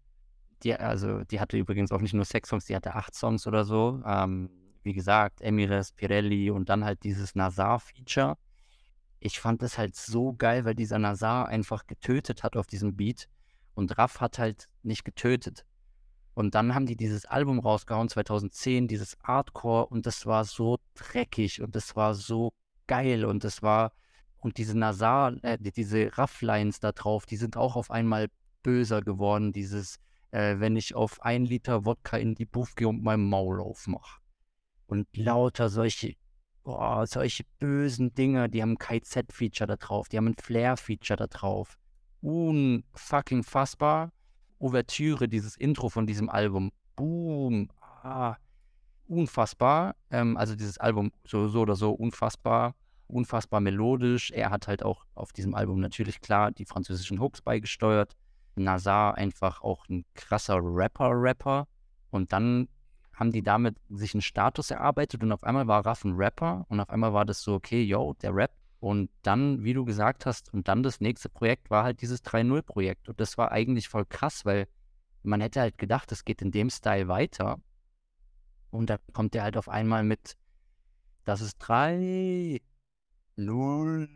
Die, 0.64 0.76
also, 0.76 1.24
die 1.24 1.40
hatte 1.40 1.58
übrigens 1.58 1.92
auch 1.92 2.02
nicht 2.02 2.14
nur 2.14 2.26
sechs 2.26 2.50
Songs, 2.50 2.66
die 2.66 2.76
hatte 2.76 2.96
acht 2.96 3.16
Songs 3.16 3.48
oder 3.48 3.66
so. 3.66 4.02
Ähm, 4.06 4.50
wie 4.84 4.94
gesagt, 4.94 5.42
Emires, 5.42 5.92
Pirelli 5.92 6.50
und 6.50 6.70
dann 6.70 6.84
halt 6.86 7.04
dieses 7.04 7.36
Nazar-Feature. 7.36 8.38
Ich 9.20 9.40
fand 9.40 9.62
das 9.62 9.78
halt 9.78 9.96
so 9.96 10.34
geil, 10.34 10.66
weil 10.66 10.76
dieser 10.76 10.98
Nazar 10.98 11.48
einfach 11.48 11.86
getötet 11.86 12.44
hat 12.44 12.58
auf 12.58 12.66
diesem 12.66 12.96
Beat 12.96 13.28
und 13.76 13.98
Raff 13.98 14.20
hat 14.20 14.40
halt 14.40 14.68
nicht 14.82 15.06
getötet. 15.06 15.66
Und 16.34 16.56
dann 16.56 16.74
haben 16.74 16.86
die 16.86 16.96
dieses 16.96 17.26
Album 17.26 17.60
rausgehauen, 17.60 18.10
2010, 18.10 18.88
dieses 18.88 19.18
Hardcore, 19.24 19.88
und 19.88 20.06
das 20.06 20.26
war 20.26 20.46
so 20.46 20.78
dreckig 20.96 21.62
und 21.62 21.76
das 21.76 21.96
war 21.96 22.16
so 22.16 22.54
geil 22.88 23.26
und 23.26 23.44
das 23.44 23.62
war, 23.62 23.92
und 24.38 24.58
diese 24.58 24.78
Nazar, 24.78 25.34
äh, 25.44 25.58
diese 25.60 26.18
Raff-Lines 26.18 26.80
da 26.80 26.94
drauf, 26.94 27.26
die 27.26 27.36
sind 27.36 27.58
auch 27.58 27.76
auf 27.76 27.92
einmal 27.92 28.28
böser 28.64 29.02
geworden. 29.02 29.52
Dieses, 29.52 30.00
äh, 30.32 30.60
wenn 30.60 30.76
ich 30.76 30.96
auf 30.96 31.22
ein 31.22 31.46
Liter 31.46 31.86
Wodka 31.86 32.18
in 32.18 32.36
die 32.36 32.46
Buff 32.46 32.76
gehe 32.76 32.88
und 32.88 33.04
mein 33.04 33.24
Maul 33.24 33.62
aufmache 33.62 34.22
und 34.88 35.08
lauter 35.16 35.70
solche, 35.70 36.16
boah, 36.64 37.06
solche 37.08 37.44
bösen 37.60 38.14
Dinge, 38.14 38.50
die 38.50 38.62
haben 38.62 38.74
ein 38.74 38.78
KZ-Feature 38.78 39.68
da 39.68 39.76
drauf, 39.76 40.10
die 40.10 40.18
haben 40.18 40.28
ein 40.28 40.36
Flair-Feature 40.36 41.18
da 41.18 41.28
drauf. 41.28 41.78
Unfucking 42.22 43.44
fassbar. 43.44 44.12
Ouvertüre, 44.60 45.28
dieses 45.28 45.58
Intro 45.58 45.90
von 45.90 46.06
diesem 46.06 46.30
Album. 46.30 46.72
Boom. 46.96 47.70
Ah, 47.80 48.36
unfassbar. 49.08 49.96
Ähm, 50.12 50.38
also 50.38 50.56
dieses 50.56 50.78
Album 50.78 51.12
so, 51.26 51.48
so 51.48 51.62
oder 51.62 51.76
so 51.76 51.92
unfassbar. 51.92 52.76
Unfassbar 53.08 53.60
melodisch. 53.60 54.30
Er 54.32 54.52
hat 54.52 54.68
halt 54.68 54.84
auch 54.84 55.06
auf 55.16 55.34
diesem 55.34 55.56
Album 55.56 55.80
natürlich 55.80 56.22
klar 56.22 56.52
die 56.52 56.66
französischen 56.66 57.20
Hooks 57.20 57.42
beigesteuert. 57.42 58.16
Nazar 58.56 59.16
einfach 59.16 59.62
auch 59.62 59.88
ein 59.90 60.06
krasser 60.14 60.60
Rapper-Rapper. 60.62 61.68
Und 62.10 62.34
dann 62.34 62.68
haben 63.14 63.32
die 63.32 63.44
damit 63.44 63.78
sich 63.90 64.14
einen 64.14 64.22
Status 64.22 64.72
erarbeitet 64.72 65.22
und 65.24 65.32
auf 65.32 65.44
einmal 65.44 65.68
war 65.68 65.86
Raff 65.86 66.04
ein 66.04 66.16
Rapper 66.16 66.66
und 66.70 66.80
auf 66.80 66.90
einmal 66.90 67.14
war 67.14 67.24
das 67.24 67.42
so, 67.42 67.54
okay, 67.54 67.84
yo, 67.84 68.14
der 68.22 68.36
Rap. 68.36 68.52
Und 68.80 69.12
dann, 69.22 69.64
wie 69.64 69.74
du 69.74 69.86
gesagt 69.86 70.26
hast, 70.26 70.52
und 70.54 70.68
dann 70.68 70.82
das 70.82 71.02
nächste 71.02 71.30
Projekt 71.30 71.70
war 71.70 71.84
halt 71.84 72.02
dieses 72.02 72.24
3.0-Projekt. 72.24 73.10
Und 73.10 73.20
das 73.20 73.38
war 73.38 73.52
eigentlich 73.52 73.88
voll 73.88 74.06
krass, 74.06 74.44
weil 74.44 74.68
man 75.22 75.40
hätte 75.40 75.62
halt 75.62 75.78
gedacht, 75.78 76.12
es 76.12 76.26
geht 76.26 76.42
in 76.42 76.50
dem 76.50 76.72
Style 76.72 77.08
weiter. 77.08 77.60
Und 78.72 78.90
da 78.90 78.98
kommt 79.14 79.36
er 79.36 79.44
halt 79.44 79.56
auf 79.56 79.70
einmal 79.70 80.04
mit, 80.04 80.36
das 81.26 81.42
ist 81.42 81.60
drei, 81.60 82.60
null. 83.36 84.10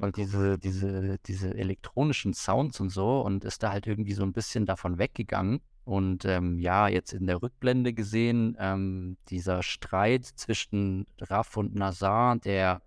Und 0.00 0.16
diese, 0.16 0.58
diese, 0.58 1.18
diese 1.26 1.54
elektronischen 1.54 2.34
Sounds 2.34 2.80
und 2.80 2.90
so 2.90 3.20
und 3.20 3.44
ist 3.44 3.62
da 3.62 3.72
halt 3.72 3.86
irgendwie 3.86 4.12
so 4.12 4.22
ein 4.22 4.32
bisschen 4.32 4.66
davon 4.66 4.98
weggegangen. 4.98 5.60
Und 5.84 6.24
ähm, 6.24 6.58
ja, 6.58 6.86
jetzt 6.86 7.12
in 7.12 7.26
der 7.26 7.42
Rückblende 7.42 7.92
gesehen, 7.92 8.56
ähm, 8.60 9.16
dieser 9.28 9.62
Streit 9.62 10.24
zwischen 10.24 11.06
Raff 11.20 11.56
und 11.56 11.74
Nazar, 11.74 12.36
der 12.36 12.82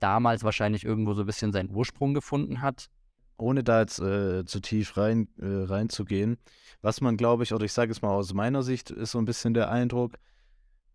damals 0.00 0.42
wahrscheinlich 0.42 0.84
irgendwo 0.84 1.14
so 1.14 1.22
ein 1.22 1.26
bisschen 1.26 1.52
seinen 1.52 1.70
Ursprung 1.70 2.14
gefunden 2.14 2.60
hat. 2.60 2.88
Ohne 3.36 3.62
da 3.62 3.80
jetzt 3.80 4.00
äh, 4.00 4.44
zu 4.44 4.58
tief 4.58 4.96
rein, 4.96 5.28
äh, 5.38 5.46
reinzugehen, 5.46 6.38
was 6.82 7.00
man, 7.00 7.16
glaube 7.16 7.44
ich, 7.44 7.54
oder 7.54 7.64
ich 7.64 7.72
sage 7.72 7.92
es 7.92 8.02
mal 8.02 8.10
aus 8.10 8.34
meiner 8.34 8.64
Sicht, 8.64 8.90
ist 8.90 9.12
so 9.12 9.18
ein 9.18 9.26
bisschen 9.26 9.54
der 9.54 9.70
Eindruck, 9.70 10.18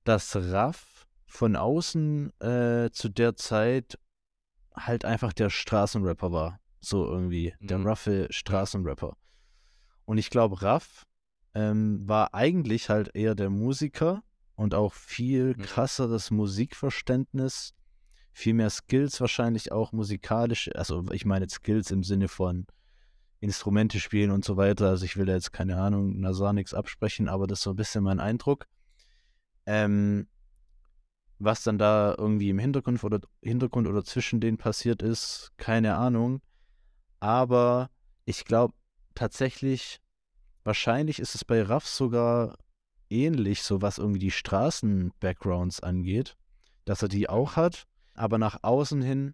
dass 0.03 0.35
Raff 0.35 1.07
von 1.25 1.55
außen 1.55 2.37
äh, 2.41 2.89
zu 2.91 3.07
der 3.07 3.37
Zeit 3.37 3.97
halt 4.75 5.05
einfach 5.05 5.33
der 5.33 5.49
Straßenrapper 5.49 6.31
war. 6.31 6.59
So 6.79 7.05
irgendwie. 7.05 7.53
Der 7.59 7.77
mhm. 7.77 7.87
raffe 7.87 8.27
Straßenrapper. 8.29 9.15
Und 10.05 10.17
ich 10.17 10.29
glaube, 10.29 10.61
Raff 10.61 11.05
ähm, 11.53 12.07
war 12.07 12.33
eigentlich 12.33 12.89
halt 12.89 13.15
eher 13.15 13.35
der 13.35 13.49
Musiker 13.49 14.23
und 14.55 14.75
auch 14.75 14.93
viel 14.93 15.55
krasseres 15.55 16.31
Musikverständnis, 16.31 17.73
viel 18.33 18.53
mehr 18.53 18.69
Skills 18.69 19.19
wahrscheinlich 19.21 19.71
auch 19.71 19.91
musikalisch, 19.91 20.69
also 20.75 21.05
ich 21.11 21.25
meine 21.25 21.47
Skills 21.49 21.91
im 21.91 22.03
Sinne 22.03 22.27
von 22.27 22.65
Instrumente 23.39 23.99
spielen 23.99 24.31
und 24.31 24.45
so 24.45 24.57
weiter. 24.57 24.89
Also 24.89 25.05
ich 25.05 25.17
will 25.17 25.25
da 25.25 25.33
jetzt 25.33 25.51
keine 25.51 25.77
Ahnung, 25.77 26.19
Nazar 26.19 26.53
nichts 26.53 26.73
absprechen, 26.73 27.27
aber 27.27 27.45
das 27.45 27.59
ist 27.59 27.63
so 27.63 27.71
ein 27.71 27.75
bisschen 27.75 28.03
mein 28.03 28.19
Eindruck. 28.19 28.67
Ähm, 29.65 30.27
was 31.43 31.63
dann 31.63 31.77
da 31.77 32.15
irgendwie 32.17 32.49
im 32.49 32.59
Hintergrund 32.59 33.03
oder 33.03 33.19
Hintergrund 33.41 33.87
oder 33.87 34.03
zwischen 34.03 34.39
denen 34.39 34.57
passiert 34.57 35.01
ist, 35.01 35.51
keine 35.57 35.95
Ahnung. 35.95 36.41
Aber 37.19 37.89
ich 38.25 38.45
glaube 38.45 38.73
tatsächlich, 39.15 40.01
Wahrscheinlich 40.63 41.19
ist 41.19 41.35
es 41.35 41.43
bei 41.43 41.61
Raff 41.61 41.85
sogar 41.85 42.57
ähnlich, 43.09 43.63
so 43.63 43.81
was 43.81 43.97
irgendwie 43.97 44.19
die 44.19 44.31
Straßen-Backgrounds 44.31 45.81
angeht, 45.81 46.37
dass 46.85 47.01
er 47.01 47.09
die 47.09 47.29
auch 47.29 47.57
hat, 47.57 47.85
aber 48.13 48.37
nach 48.37 48.59
außen 48.61 49.01
hin 49.01 49.33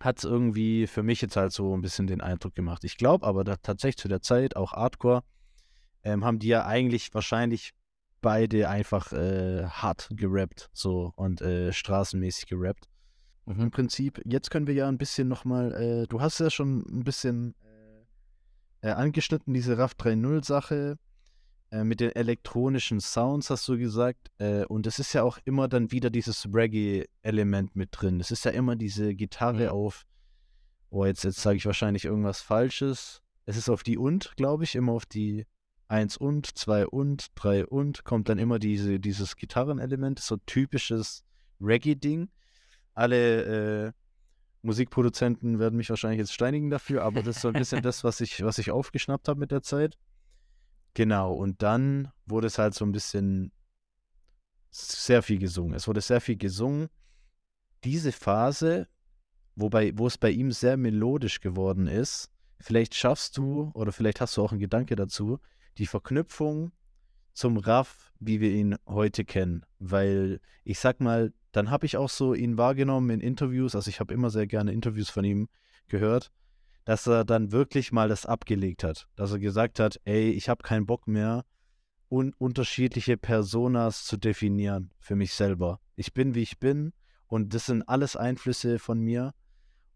hat 0.00 0.18
es 0.18 0.24
irgendwie 0.24 0.86
für 0.86 1.02
mich 1.02 1.22
jetzt 1.22 1.36
halt 1.36 1.52
so 1.52 1.74
ein 1.74 1.80
bisschen 1.80 2.06
den 2.06 2.20
Eindruck 2.20 2.54
gemacht. 2.54 2.84
Ich 2.84 2.98
glaube 2.98 3.26
aber 3.26 3.42
dass 3.42 3.60
tatsächlich 3.62 3.96
zu 3.96 4.08
der 4.08 4.20
Zeit, 4.20 4.54
auch 4.54 4.72
Hardcore, 4.72 5.24
ähm, 6.04 6.24
haben 6.24 6.38
die 6.38 6.48
ja 6.48 6.66
eigentlich 6.66 7.12
wahrscheinlich 7.14 7.72
beide 8.20 8.68
einfach 8.68 9.12
äh, 9.12 9.64
hart 9.64 10.08
gerappt, 10.10 10.70
so 10.72 11.12
und 11.16 11.40
äh, 11.40 11.72
straßenmäßig 11.72 12.46
gerappt. 12.46 12.88
Mhm. 13.46 13.60
Im 13.60 13.70
Prinzip, 13.70 14.20
jetzt 14.24 14.50
können 14.50 14.66
wir 14.66 14.74
ja 14.74 14.88
ein 14.88 14.98
bisschen 14.98 15.28
nochmal, 15.28 15.72
äh, 15.74 16.06
du 16.06 16.20
hast 16.20 16.38
ja 16.38 16.50
schon 16.50 16.84
ein 16.88 17.04
bisschen 17.04 17.54
äh, 18.82 18.90
angeschnitten, 18.90 19.54
diese 19.54 19.78
RAV 19.78 19.92
3.0 19.92 20.44
Sache 20.44 20.98
äh, 21.70 21.84
mit 21.84 22.00
den 22.00 22.14
elektronischen 22.14 23.00
Sounds, 23.00 23.50
hast 23.50 23.66
du 23.68 23.78
gesagt. 23.78 24.30
Äh, 24.38 24.64
und 24.66 24.86
es 24.86 24.98
ist 24.98 25.12
ja 25.12 25.22
auch 25.22 25.38
immer 25.44 25.68
dann 25.68 25.90
wieder 25.90 26.10
dieses 26.10 26.46
Reggae-Element 26.52 27.76
mit 27.76 27.90
drin. 27.92 28.20
Es 28.20 28.30
ist 28.30 28.44
ja 28.44 28.50
immer 28.52 28.76
diese 28.76 29.14
Gitarre 29.14 29.64
mhm. 29.64 29.70
auf, 29.70 30.04
oh, 30.90 31.04
jetzt, 31.04 31.24
jetzt 31.24 31.40
sage 31.40 31.56
ich 31.56 31.66
wahrscheinlich 31.66 32.04
irgendwas 32.04 32.40
Falsches. 32.40 33.22
Es 33.44 33.56
ist 33.56 33.68
auf 33.68 33.82
die 33.82 33.98
und, 33.98 34.34
glaube 34.36 34.64
ich, 34.64 34.74
immer 34.74 34.92
auf 34.92 35.06
die 35.06 35.46
1 35.88 36.18
und, 36.18 36.46
2 36.46 36.86
und, 36.86 37.28
3 37.34 37.66
und, 37.66 38.04
kommt 38.04 38.28
dann 38.28 38.38
immer 38.38 38.58
diese, 38.58 39.00
dieses 39.00 39.36
Gitarrenelement, 39.36 40.18
so 40.18 40.36
typisches 40.36 41.24
Reggae-Ding. 41.60 42.28
Alle 42.94 43.86
äh, 43.86 43.92
Musikproduzenten 44.62 45.58
werden 45.58 45.76
mich 45.76 45.88
wahrscheinlich 45.90 46.18
jetzt 46.18 46.32
steinigen 46.32 46.70
dafür, 46.70 47.02
aber 47.04 47.22
das 47.22 47.36
ist 47.36 47.42
so 47.42 47.48
ein 47.48 47.54
bisschen 47.54 47.82
das, 47.82 48.04
was 48.04 48.20
ich, 48.20 48.42
was 48.42 48.58
ich 48.58 48.70
aufgeschnappt 48.70 49.28
habe 49.28 49.40
mit 49.40 49.50
der 49.50 49.62
Zeit. 49.62 49.96
Genau, 50.94 51.32
und 51.32 51.62
dann 51.62 52.10
wurde 52.26 52.48
es 52.48 52.58
halt 52.58 52.74
so 52.74 52.84
ein 52.84 52.92
bisschen 52.92 53.52
sehr 54.70 55.22
viel 55.22 55.38
gesungen. 55.38 55.74
Es 55.74 55.88
wurde 55.88 56.00
sehr 56.00 56.20
viel 56.20 56.36
gesungen. 56.36 56.88
Diese 57.84 58.12
Phase, 58.12 58.88
wobei, 59.54 59.96
wo 59.96 60.06
es 60.06 60.18
bei 60.18 60.30
ihm 60.30 60.52
sehr 60.52 60.76
melodisch 60.76 61.40
geworden 61.40 61.86
ist, 61.86 62.30
vielleicht 62.60 62.94
schaffst 62.94 63.36
du, 63.36 63.70
oder 63.74 63.92
vielleicht 63.92 64.20
hast 64.20 64.36
du 64.36 64.42
auch 64.42 64.50
einen 64.50 64.60
Gedanke 64.60 64.96
dazu, 64.96 65.38
die 65.78 65.86
Verknüpfung 65.86 66.72
zum 67.32 67.56
Raff, 67.56 68.12
wie 68.18 68.40
wir 68.40 68.50
ihn 68.50 68.76
heute 68.86 69.24
kennen. 69.24 69.64
Weil 69.78 70.40
ich 70.64 70.80
sag 70.80 71.00
mal, 71.00 71.32
dann 71.52 71.70
habe 71.70 71.86
ich 71.86 71.96
auch 71.96 72.10
so 72.10 72.34
ihn 72.34 72.58
wahrgenommen 72.58 73.10
in 73.10 73.20
Interviews, 73.20 73.74
also 73.74 73.88
ich 73.88 74.00
habe 74.00 74.12
immer 74.12 74.30
sehr 74.30 74.46
gerne 74.46 74.72
Interviews 74.72 75.08
von 75.08 75.24
ihm 75.24 75.48
gehört, 75.86 76.30
dass 76.84 77.06
er 77.06 77.24
dann 77.24 77.52
wirklich 77.52 77.92
mal 77.92 78.08
das 78.08 78.26
abgelegt 78.26 78.84
hat. 78.84 79.08
Dass 79.16 79.32
er 79.32 79.38
gesagt 79.38 79.78
hat, 79.78 80.00
ey, 80.04 80.30
ich 80.30 80.48
habe 80.48 80.62
keinen 80.62 80.86
Bock 80.86 81.06
mehr, 81.06 81.44
un 82.10 82.34
unterschiedliche 82.38 83.16
Personas 83.16 84.04
zu 84.04 84.16
definieren 84.16 84.90
für 84.98 85.14
mich 85.14 85.34
selber. 85.34 85.80
Ich 85.94 86.14
bin, 86.14 86.34
wie 86.34 86.42
ich 86.42 86.58
bin 86.58 86.92
und 87.26 87.54
das 87.54 87.66
sind 87.66 87.82
alles 87.88 88.16
Einflüsse 88.16 88.78
von 88.78 89.00
mir 89.00 89.34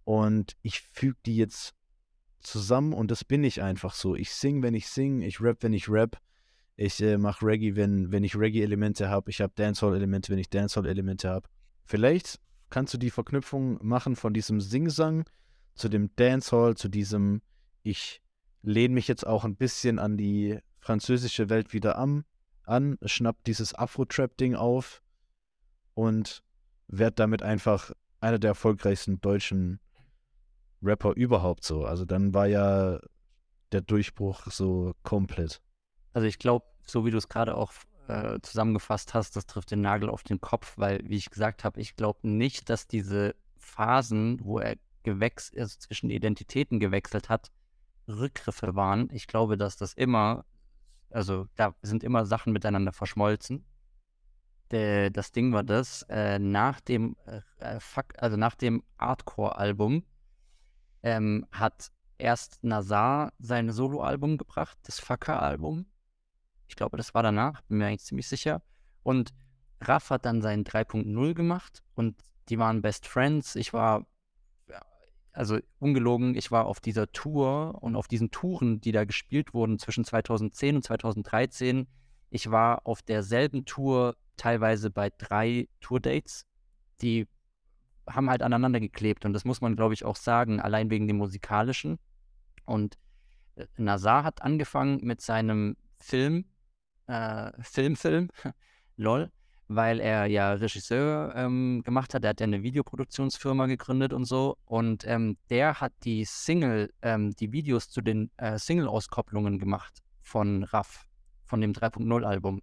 und 0.05 0.57
ich 0.63 0.81
füge 0.81 1.19
die 1.25 1.37
jetzt 1.37 1.75
zusammen 2.43 2.93
und 2.93 3.11
das 3.11 3.25
bin 3.25 3.45
ich 3.45 3.63
einfach 3.63 3.95
so. 3.95 4.15
Ich 4.15 4.33
sing, 4.33 4.63
wenn 4.63 4.75
ich 4.75 4.89
sing, 4.89 5.23
ich 5.23 5.41
rap, 5.41 5.59
wenn 5.63 5.73
ich 5.73 5.89
rap 5.89 6.19
ich 6.77 7.01
äh, 7.03 7.19
mache 7.19 7.47
Reggae, 7.47 7.77
wenn, 7.77 8.11
wenn 8.13 8.25
ich 8.25 8.37
Reggae-Elemente 8.37 9.09
habe. 9.09 9.31
Ich 9.31 9.41
habe 9.41 9.53
Dancehall-Elemente, 9.55 10.33
wenn 10.33 10.39
ich 10.39 10.51
Dancehall-Elemente 10.51 11.29
habe. 11.29 11.49
Vielleicht 11.85 12.41
kannst 12.71 12.95
du 12.95 12.99
die 12.99 13.11
Verknüpfung 13.11 13.79
machen 13.83 14.17
von 14.17 14.33
diesem 14.33 14.61
Sing-Sang 14.61 15.25
zu 15.75 15.89
dem 15.89 16.15
Dancehall, 16.17 16.77
zu 16.77 16.89
diesem 16.89 17.43
ich 17.83 18.23
lehne 18.63 18.95
mich 18.95 19.09
jetzt 19.09 19.27
auch 19.27 19.45
ein 19.45 19.57
bisschen 19.57 19.99
an 19.99 20.17
die 20.17 20.59
französische 20.79 21.51
Welt 21.51 21.73
wieder 21.73 21.99
an, 21.99 22.25
an 22.65 22.97
schnapp 23.05 23.43
dieses 23.45 23.75
Afro-Trap-Ding 23.75 24.55
auf 24.55 25.03
und 25.95 26.43
werde 26.89 27.17
damit 27.17 27.43
einfach 27.43 27.93
einer 28.21 28.39
der 28.39 28.51
erfolgreichsten 28.51 29.21
deutschen 29.21 29.81
Rapper 30.83 31.13
überhaupt 31.15 31.65
so. 31.65 31.85
Also 31.85 32.05
dann 32.05 32.35
war 32.35 32.47
ja 32.47 32.99
der 33.73 33.81
Durchbruch 33.81 34.47
so 34.47 34.93
komplett. 35.03 35.63
Also 36.13 36.27
ich 36.27 36.39
glaube, 36.39 36.67
so 36.87 37.07
wie 37.07 37.11
du 37.11 37.19
es 37.19 37.29
gerade 37.29 37.57
auch 37.57 37.73
äh, 38.09 38.41
zusammengefasst 38.43 39.15
hast, 39.15 39.37
das 39.37 39.47
trifft 39.47 39.71
den 39.71 39.81
Nagel 39.81 40.11
auf 40.11 40.23
den 40.23 40.41
Kopf, 40.41 40.77
weil, 40.77 41.01
wie 41.05 41.17
ich 41.17 41.31
gesagt 41.31 41.65
habe, 41.65 41.81
ich 41.81 41.97
glaube 41.97 42.29
nicht, 42.29 42.69
dass 42.69 42.87
diese 42.87 43.35
Phasen, 43.57 44.39
wo 44.43 44.59
er 44.59 44.77
gewechselt, 45.03 45.61
also 45.61 45.79
zwischen 45.79 46.11
Identitäten 46.11 46.81
gewechselt 46.81 47.29
hat, 47.29 47.51
Rückgriffe 48.09 48.75
waren. 48.75 49.09
Ich 49.13 49.27
glaube, 49.27 49.57
dass 49.57 49.77
das 49.77 49.95
immer, 49.95 50.45
also 51.11 51.47
da 51.57 51.75
sind 51.83 52.05
immer 52.05 52.27
Sachen 52.27 52.53
miteinander 52.53 52.93
verschmolzen. 52.93 53.65
De, 54.71 55.11
das 55.11 55.33
Ding 55.33 55.53
war 55.53 55.63
das, 55.63 56.03
äh, 56.09 56.39
nach 56.39 56.81
dem, 56.81 57.17
äh, 57.27 57.41
äh 57.77 57.79
also 58.19 58.37
nach 58.37 58.55
dem 58.55 58.83
Hardcore-Album 58.99 60.05
ähm, 61.03 61.47
hat 61.51 61.91
erst 62.19 62.63
Nazar 62.63 63.33
sein 63.39 63.71
Soloalbum 63.71 64.39
gebracht, 64.39 64.79
das 64.85 65.01
Fucker-Album. 65.01 65.87
Ich 66.69 66.77
glaube, 66.77 66.97
das 66.97 67.15
war 67.15 67.23
danach, 67.23 67.61
bin 67.63 67.79
mir 67.79 67.87
eigentlich 67.87 68.05
ziemlich 68.05 68.29
sicher. 68.29 68.63
Und 69.03 69.35
Raff 69.81 70.11
hat 70.11 70.25
dann 70.25 70.43
seinen 70.43 70.65
3.0 70.65 71.35
gemacht 71.35 71.83
und 71.95 72.17
die 72.49 72.59
waren 72.59 72.83
Best 72.83 73.07
Friends. 73.07 73.57
Ich 73.57 73.73
war, 73.73 74.07
also 75.33 75.59
ungelogen, 75.79 76.35
ich 76.37 76.51
war 76.51 76.67
auf 76.67 76.81
dieser 76.81 77.11
Tour 77.13 77.83
und 77.83 77.97
auf 77.97 78.09
diesen 78.09 78.31
Touren, 78.31 78.81
die 78.81 78.93
da 78.93 79.05
gespielt 79.05 79.55
wurden 79.55 79.79
zwischen 79.79 80.05
2010 80.05 80.77
und 80.77 80.83
2013. 80.83 81.89
Ich 82.31 82.51
war 82.51 82.87
auf 82.87 83.03
derselben 83.03 83.65
Tour 83.65 84.17
teilweise 84.37 84.91
bei 84.91 85.11
drei 85.11 85.69
Tourdates. 85.81 86.47
Die 87.01 87.27
haben 88.09 88.31
halt 88.31 88.43
aneinander 88.43 88.81
geklebt 88.81 89.25
und 89.25 89.33
das 89.33 89.45
muss 89.45 89.61
man, 89.61 89.77
glaube 89.77 89.95
ich, 89.95 90.05
auch 90.05 90.17
sagen, 90.17 90.61
allein 90.61 90.91
wegen 90.91 91.07
dem 91.07 91.19
musikalischen. 91.19 91.99
Und 92.65 92.99
äh, 93.57 93.67
Nazar 93.77 94.25
hat 94.25 94.43
angefangen 94.43 95.01
mit 95.03 95.21
seinem 95.21 95.77
Film, 95.99 96.45
äh, 97.07 97.53
Filmfilm, 97.63 98.29
lol, 98.97 99.31
weil 99.69 100.01
er 100.01 100.27
ja 100.27 100.53
Regisseur 100.53 101.33
ähm, 101.37 101.83
gemacht 101.85 102.15
hat. 102.15 102.25
Er 102.25 102.31
hat 102.31 102.41
ja 102.41 102.47
eine 102.47 102.63
Videoproduktionsfirma 102.63 103.67
gegründet 103.67 104.13
und 104.13 104.25
so. 104.25 104.57
Und 104.65 105.07
ähm, 105.07 105.37
der 105.51 105.81
hat 105.81 105.93
die 106.05 106.25
Single, 106.25 106.93
ähm, 107.03 107.35
die 107.37 107.53
Videos 107.53 107.89
zu 107.89 108.01
den 108.01 108.31
äh, 108.37 108.59
Single-Auskopplungen 108.59 109.59
gemacht 109.59 110.03
von 110.21 110.65
Raff, 110.65 111.07
von 111.45 111.61
dem 111.61 111.73
3.0-Album. 111.73 112.63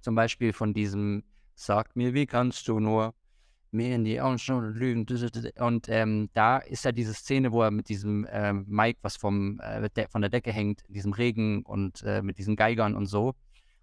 Zum 0.00 0.14
Beispiel 0.14 0.52
von 0.52 0.74
diesem 0.74 1.24
Sag 1.54 1.96
mir, 1.96 2.12
wie 2.12 2.26
kannst 2.26 2.68
du 2.68 2.80
nur? 2.80 3.14
Mir 3.70 3.94
in 3.94 4.04
die 4.04 4.20
Augen 4.20 4.38
schauen 4.38 4.64
und 4.64 4.76
lügen. 4.76 5.06
Und 5.58 5.88
ähm, 5.88 6.30
da 6.32 6.58
ist 6.58 6.84
ja 6.84 6.92
diese 6.92 7.14
Szene, 7.14 7.52
wo 7.52 7.62
er 7.62 7.70
mit 7.70 7.88
diesem 7.88 8.26
ähm, 8.30 8.64
Mike, 8.68 8.98
was 9.02 9.16
vom, 9.16 9.60
äh, 9.60 10.08
von 10.08 10.20
der 10.20 10.30
Decke 10.30 10.52
hängt, 10.52 10.82
in 10.82 10.94
diesem 10.94 11.12
Regen 11.12 11.62
und 11.62 12.02
äh, 12.02 12.22
mit 12.22 12.38
diesen 12.38 12.56
Geigern 12.56 12.94
und 12.94 13.06
so. 13.06 13.34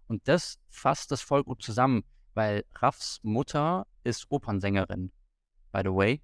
Und 0.08 0.28
das 0.28 0.60
fasst 0.70 1.12
das 1.12 1.22
voll 1.22 1.44
gut 1.44 1.62
zusammen, 1.62 2.04
weil 2.34 2.64
Raffs 2.76 3.20
Mutter 3.24 3.86
ist 4.04 4.30
Opernsängerin, 4.30 5.12
by 5.72 5.82
the 5.84 5.94
way. 5.94 6.22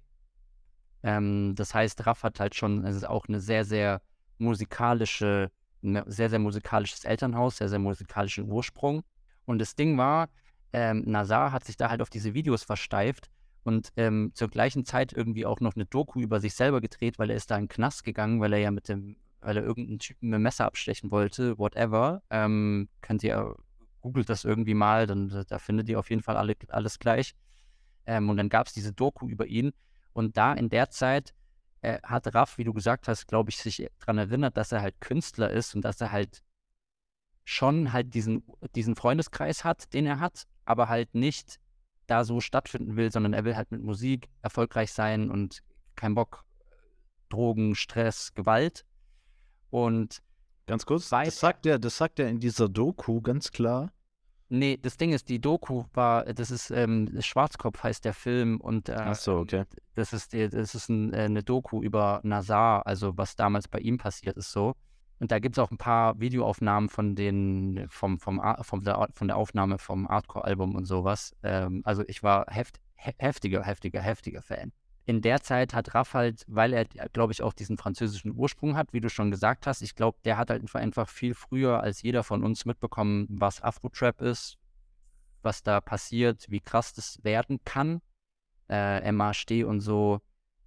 Ähm, 1.02 1.54
das 1.54 1.74
heißt, 1.74 2.06
Raff 2.06 2.22
hat 2.22 2.40
halt 2.40 2.54
schon, 2.54 2.84
es 2.84 2.96
ist 2.96 3.08
auch 3.08 3.26
eine 3.28 3.40
sehr, 3.40 3.64
sehr 3.64 4.02
musikalische, 4.38 5.50
ein 5.82 6.02
sehr, 6.06 6.28
sehr 6.28 6.38
musikalisches 6.38 7.04
Elternhaus, 7.04 7.56
sehr, 7.56 7.68
sehr 7.68 7.78
musikalischen 7.78 8.50
Ursprung. 8.50 9.02
Und 9.46 9.58
das 9.58 9.74
Ding 9.74 9.96
war, 9.96 10.28
ähm, 10.72 11.02
Nazar 11.06 11.52
hat 11.52 11.64
sich 11.64 11.76
da 11.76 11.90
halt 11.90 12.02
auf 12.02 12.10
diese 12.10 12.34
Videos 12.34 12.62
versteift 12.62 13.30
und 13.64 13.92
ähm, 13.96 14.32
zur 14.34 14.48
gleichen 14.48 14.84
Zeit 14.84 15.12
irgendwie 15.12 15.46
auch 15.46 15.60
noch 15.60 15.74
eine 15.74 15.86
Doku 15.86 16.20
über 16.20 16.40
sich 16.40 16.54
selber 16.54 16.80
gedreht, 16.80 17.18
weil 17.18 17.30
er 17.30 17.36
ist 17.36 17.50
da 17.50 17.56
in 17.56 17.64
den 17.64 17.68
Knast 17.68 18.04
gegangen, 18.04 18.40
weil 18.40 18.52
er 18.52 18.58
ja 18.58 18.70
mit 18.70 18.88
dem, 18.88 19.16
weil 19.40 19.56
er 19.56 19.64
irgendeinen 19.64 19.98
Typen 19.98 20.30
mit 20.30 20.38
dem 20.38 20.42
Messer 20.42 20.66
abstechen 20.66 21.10
wollte, 21.10 21.58
whatever. 21.58 22.22
Ähm, 22.30 22.88
könnt 23.02 23.22
ihr, 23.22 23.56
googelt 24.00 24.28
das 24.30 24.44
irgendwie 24.44 24.74
mal, 24.74 25.06
dann 25.06 25.44
da 25.48 25.58
findet 25.58 25.88
ihr 25.88 25.98
auf 25.98 26.10
jeden 26.10 26.22
Fall 26.22 26.36
alle, 26.36 26.54
alles 26.68 26.98
gleich. 26.98 27.34
Ähm, 28.06 28.30
und 28.30 28.36
dann 28.38 28.48
gab 28.48 28.66
es 28.66 28.72
diese 28.72 28.92
Doku 28.92 29.28
über 29.28 29.46
ihn 29.46 29.72
und 30.12 30.36
da 30.36 30.54
in 30.54 30.70
der 30.70 30.90
Zeit 30.90 31.34
äh, 31.82 31.98
hat 32.02 32.34
Raff, 32.34 32.58
wie 32.58 32.64
du 32.64 32.72
gesagt 32.72 33.08
hast, 33.08 33.26
glaube 33.26 33.50
ich, 33.50 33.58
sich 33.58 33.86
daran 34.00 34.18
erinnert, 34.18 34.56
dass 34.56 34.72
er 34.72 34.82
halt 34.82 35.00
Künstler 35.00 35.50
ist 35.50 35.74
und 35.74 35.82
dass 35.82 36.00
er 36.00 36.12
halt 36.12 36.42
schon 37.44 37.92
halt 37.92 38.14
diesen, 38.14 38.44
diesen 38.74 38.96
Freundeskreis 38.96 39.64
hat, 39.64 39.92
den 39.92 40.06
er 40.06 40.20
hat, 40.20 40.46
aber 40.64 40.88
halt 40.88 41.14
nicht 41.14 41.58
da 42.10 42.24
so 42.24 42.40
stattfinden 42.40 42.96
will, 42.96 43.12
sondern 43.12 43.32
er 43.32 43.44
will 43.44 43.56
halt 43.56 43.70
mit 43.70 43.82
Musik 43.82 44.28
erfolgreich 44.42 44.92
sein 44.92 45.30
und 45.30 45.62
kein 45.96 46.14
Bock, 46.14 46.44
Drogen, 47.28 47.74
Stress, 47.74 48.34
Gewalt. 48.34 48.84
Und 49.70 50.22
ganz 50.66 50.86
kurz, 50.86 51.08
das 51.08 51.38
sagt 51.38 51.66
er, 51.66 51.78
das 51.78 51.96
sagt 51.96 52.18
er 52.18 52.28
in 52.28 52.40
dieser 52.40 52.68
Doku 52.68 53.20
ganz 53.20 53.52
klar. 53.52 53.92
Nee, 54.52 54.76
das 54.76 54.96
Ding 54.96 55.12
ist, 55.12 55.28
die 55.28 55.40
Doku 55.40 55.84
war, 55.94 56.24
das 56.24 56.50
ist 56.50 56.72
ähm, 56.72 57.08
Schwarzkopf 57.20 57.84
heißt 57.84 58.04
der 58.04 58.14
Film 58.14 58.60
und 58.60 58.88
äh, 58.88 58.96
Ach 58.98 59.14
so, 59.14 59.36
okay. 59.36 59.64
das 59.94 60.12
ist, 60.12 60.34
das 60.34 60.74
ist 60.74 60.88
ein, 60.88 61.14
äh, 61.14 61.18
eine 61.18 61.44
Doku 61.44 61.84
über 61.84 62.20
Nazar, 62.24 62.84
also 62.84 63.16
was 63.16 63.36
damals 63.36 63.68
bei 63.68 63.78
ihm 63.78 63.96
passiert 63.96 64.36
ist 64.36 64.50
so. 64.50 64.74
Und 65.20 65.30
da 65.30 65.38
gibt 65.38 65.56
es 65.56 65.58
auch 65.58 65.70
ein 65.70 65.76
paar 65.76 66.18
Videoaufnahmen 66.18 66.88
von 66.88 67.14
den, 67.14 67.86
vom, 67.90 68.18
vom, 68.18 68.40
vom 68.62 68.84
der, 68.84 69.06
von 69.12 69.28
der 69.28 69.36
Aufnahme 69.36 69.78
vom 69.78 70.08
Hardcore-Album 70.08 70.74
und 70.74 70.86
sowas. 70.86 71.36
Ähm, 71.42 71.82
also 71.84 72.02
ich 72.08 72.22
war 72.22 72.46
heft, 72.48 72.80
heftiger, 72.96 73.62
heftiger, 73.62 74.00
heftiger 74.00 74.40
Fan. 74.40 74.72
In 75.04 75.20
der 75.20 75.42
Zeit 75.42 75.74
hat 75.74 75.94
Raff 75.94 76.14
halt, 76.14 76.44
weil 76.48 76.72
er, 76.72 76.86
glaube 76.86 77.34
ich, 77.34 77.42
auch 77.42 77.52
diesen 77.52 77.76
französischen 77.76 78.34
Ursprung 78.34 78.76
hat, 78.76 78.94
wie 78.94 79.00
du 79.00 79.10
schon 79.10 79.30
gesagt 79.30 79.66
hast, 79.66 79.82
ich 79.82 79.94
glaube, 79.94 80.18
der 80.24 80.38
hat 80.38 80.48
halt 80.48 80.74
einfach 80.74 81.08
viel 81.08 81.34
früher 81.34 81.80
als 81.80 82.00
jeder 82.00 82.22
von 82.22 82.42
uns 82.42 82.64
mitbekommen, 82.64 83.26
was 83.28 83.62
Afro-Trap 83.62 84.22
ist, 84.22 84.56
was 85.42 85.62
da 85.62 85.82
passiert, 85.82 86.46
wie 86.48 86.60
krass 86.60 86.94
das 86.94 87.22
werden 87.22 87.58
kann. 87.64 88.00
Äh, 88.70 89.12
MASD 89.12 89.64
und 89.64 89.80
so 89.80 90.20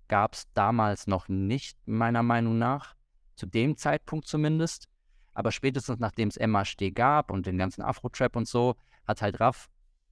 gab 0.10 0.34
es 0.34 0.52
damals 0.54 1.08
noch 1.08 1.28
nicht, 1.28 1.78
meiner 1.88 2.22
Meinung 2.22 2.60
nach 2.60 2.96
zu 3.36 3.46
dem 3.46 3.78
Zeitpunkt 3.78 4.28
zumindest. 4.28 4.88
Aber 5.34 5.52
spätestens 5.52 6.00
nachdem 6.00 6.30
es 6.30 6.38
MHD 6.38 6.94
gab 6.94 7.32
und 7.32 7.46
den 7.46 7.58
ganzen 7.58 7.82
Afro-Trap 7.82 8.36
und 8.36 8.48
so, 8.48 8.76
hat 9.06 9.22
halt 9.22 9.40
Raff 9.40 9.70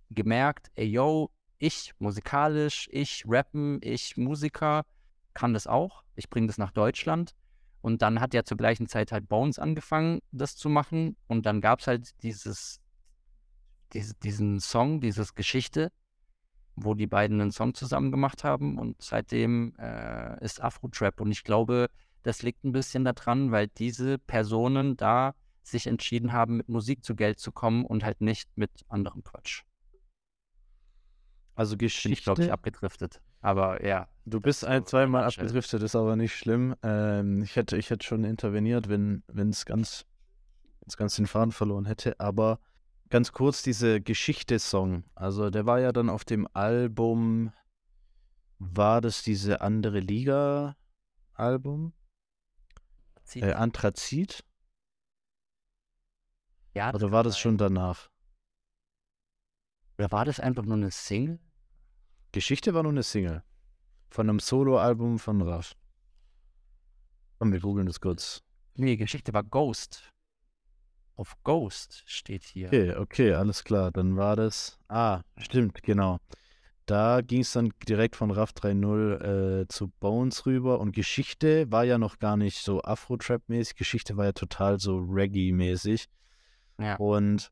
gemerkt, 0.09 0.71
ey 0.75 0.87
yo, 0.87 1.31
ich 1.57 1.93
musikalisch, 1.99 2.89
ich 2.91 3.23
rappen, 3.27 3.79
ich 3.83 4.17
Musiker, 4.17 4.83
kann 5.33 5.53
das 5.53 5.67
auch. 5.67 6.03
Ich 6.15 6.29
bringe 6.29 6.47
das 6.47 6.57
nach 6.57 6.71
Deutschland. 6.71 7.33
Und 7.81 8.01
dann 8.01 8.19
hat 8.19 8.33
ja 8.33 8.43
zur 8.43 8.57
gleichen 8.57 8.87
Zeit 8.87 9.11
halt 9.11 9.27
Bones 9.27 9.59
angefangen, 9.59 10.21
das 10.31 10.55
zu 10.55 10.69
machen. 10.69 11.15
Und 11.27 11.45
dann 11.45 11.61
gab 11.61 11.79
es 11.79 11.87
halt 11.87 12.21
dieses, 12.23 12.79
diese, 13.93 14.13
diesen 14.15 14.59
Song, 14.59 15.01
dieses 15.01 15.35
Geschichte, 15.35 15.91
wo 16.75 16.93
die 16.93 17.07
beiden 17.07 17.41
einen 17.41 17.51
Song 17.51 17.73
zusammen 17.73 18.11
gemacht 18.11 18.43
haben. 18.43 18.77
Und 18.77 19.01
seitdem 19.01 19.75
äh, 19.79 20.43
ist 20.43 20.61
Afro-Trap. 20.61 21.21
Und 21.21 21.31
ich 21.31 21.43
glaube, 21.43 21.89
das 22.23 22.43
liegt 22.43 22.63
ein 22.63 22.71
bisschen 22.71 23.03
daran, 23.03 23.51
weil 23.51 23.67
diese 23.67 24.17
Personen 24.17 24.97
da 24.97 25.33
sich 25.63 25.87
entschieden 25.87 26.33
haben, 26.33 26.57
mit 26.57 26.69
Musik 26.69 27.03
zu 27.03 27.15
Geld 27.15 27.39
zu 27.39 27.51
kommen 27.51 27.85
und 27.85 28.03
halt 28.03 28.21
nicht 28.21 28.49
mit 28.55 28.71
anderem 28.87 29.23
Quatsch. 29.23 29.63
Also 31.55 31.77
Geschichte. 31.77 32.09
Bin 32.09 32.13
ich 32.13 32.23
glaube 32.23 32.43
ich 32.43 32.51
abgedriftet. 32.51 33.21
Aber 33.41 33.85
ja. 33.85 34.07
Du 34.25 34.39
bist 34.39 34.65
ein, 34.65 34.85
zweimal 34.85 35.23
abgedriftet, 35.23 35.81
ist 35.81 35.95
aber 35.95 36.15
nicht 36.15 36.35
schlimm. 36.35 36.75
Ähm, 36.83 37.41
ich, 37.41 37.55
hätte, 37.55 37.77
ich 37.77 37.89
hätte 37.89 38.05
schon 38.05 38.23
interveniert, 38.23 38.87
wenn 38.87 39.23
es 39.27 39.65
ganz, 39.65 40.05
ganz 40.95 41.15
den 41.15 41.27
Faden 41.27 41.51
verloren 41.51 41.85
hätte. 41.85 42.19
Aber 42.19 42.59
ganz 43.09 43.31
kurz 43.31 43.63
diese 43.63 43.99
Geschichte-Song. 43.99 45.03
Also 45.15 45.49
der 45.49 45.65
war 45.65 45.79
ja 45.79 45.91
dann 45.91 46.09
auf 46.09 46.23
dem 46.23 46.47
Album, 46.53 47.51
war 48.59 49.01
das 49.01 49.23
diese 49.23 49.61
andere 49.61 49.99
Liga-Album? 49.99 51.93
Anthrazit. 53.39 53.43
Äh, 53.43 53.53
Anthrazit? 53.53 54.43
Ja. 56.73 56.93
Oder 56.93 57.11
war 57.11 57.23
das 57.23 57.37
schon 57.39 57.57
danach? 57.57 58.09
Oder 59.97 60.11
war 60.11 60.25
das 60.25 60.39
einfach 60.39 60.63
nur 60.63 60.77
eine 60.77 60.91
Single? 60.91 61.39
Geschichte 62.31 62.73
war 62.73 62.83
nur 62.83 62.91
eine 62.91 63.03
Single. 63.03 63.43
Von 64.09 64.29
einem 64.29 64.39
Soloalbum 64.39 65.19
von 65.19 65.41
Raff. 65.41 65.75
Komm, 67.39 67.51
wir 67.51 67.59
googeln 67.59 67.87
das 67.87 67.99
kurz. 67.99 68.43
Nee, 68.75 68.97
Geschichte 68.97 69.33
war 69.33 69.43
Ghost. 69.43 70.11
Auf 71.15 71.35
Ghost 71.43 72.03
steht 72.05 72.43
hier. 72.43 72.67
Okay, 72.67 72.95
okay, 72.95 73.33
alles 73.33 73.63
klar. 73.63 73.91
Dann 73.91 74.17
war 74.17 74.35
das. 74.35 74.79
Ah, 74.87 75.21
stimmt, 75.37 75.83
genau. 75.83 76.19
Da 76.91 77.21
ging 77.21 77.39
es 77.39 77.53
dann 77.53 77.71
direkt 77.87 78.17
von 78.17 78.31
RAF 78.31 78.51
3.0 78.51 79.61
äh, 79.61 79.67
zu 79.69 79.93
Bones 80.01 80.45
rüber 80.45 80.81
und 80.81 80.91
Geschichte 80.91 81.71
war 81.71 81.85
ja 81.85 81.97
noch 81.97 82.19
gar 82.19 82.35
nicht 82.35 82.57
so 82.57 82.81
Afro-Trap-mäßig. 82.81 83.77
Geschichte 83.77 84.17
war 84.17 84.25
ja 84.25 84.31
total 84.33 84.77
so 84.77 84.97
Reggae-mäßig. 84.97 86.07
Ja. 86.81 86.97
Und 86.97 87.49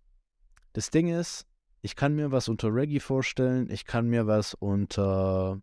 das 0.74 0.90
Ding 0.90 1.08
ist, 1.08 1.48
ich 1.80 1.96
kann 1.96 2.16
mir 2.16 2.34
was 2.34 2.50
unter 2.50 2.68
Reggae 2.68 3.00
vorstellen, 3.00 3.70
ich 3.72 3.86
kann 3.86 4.10
mir 4.10 4.28
was 4.28 4.56
unter 4.56 5.62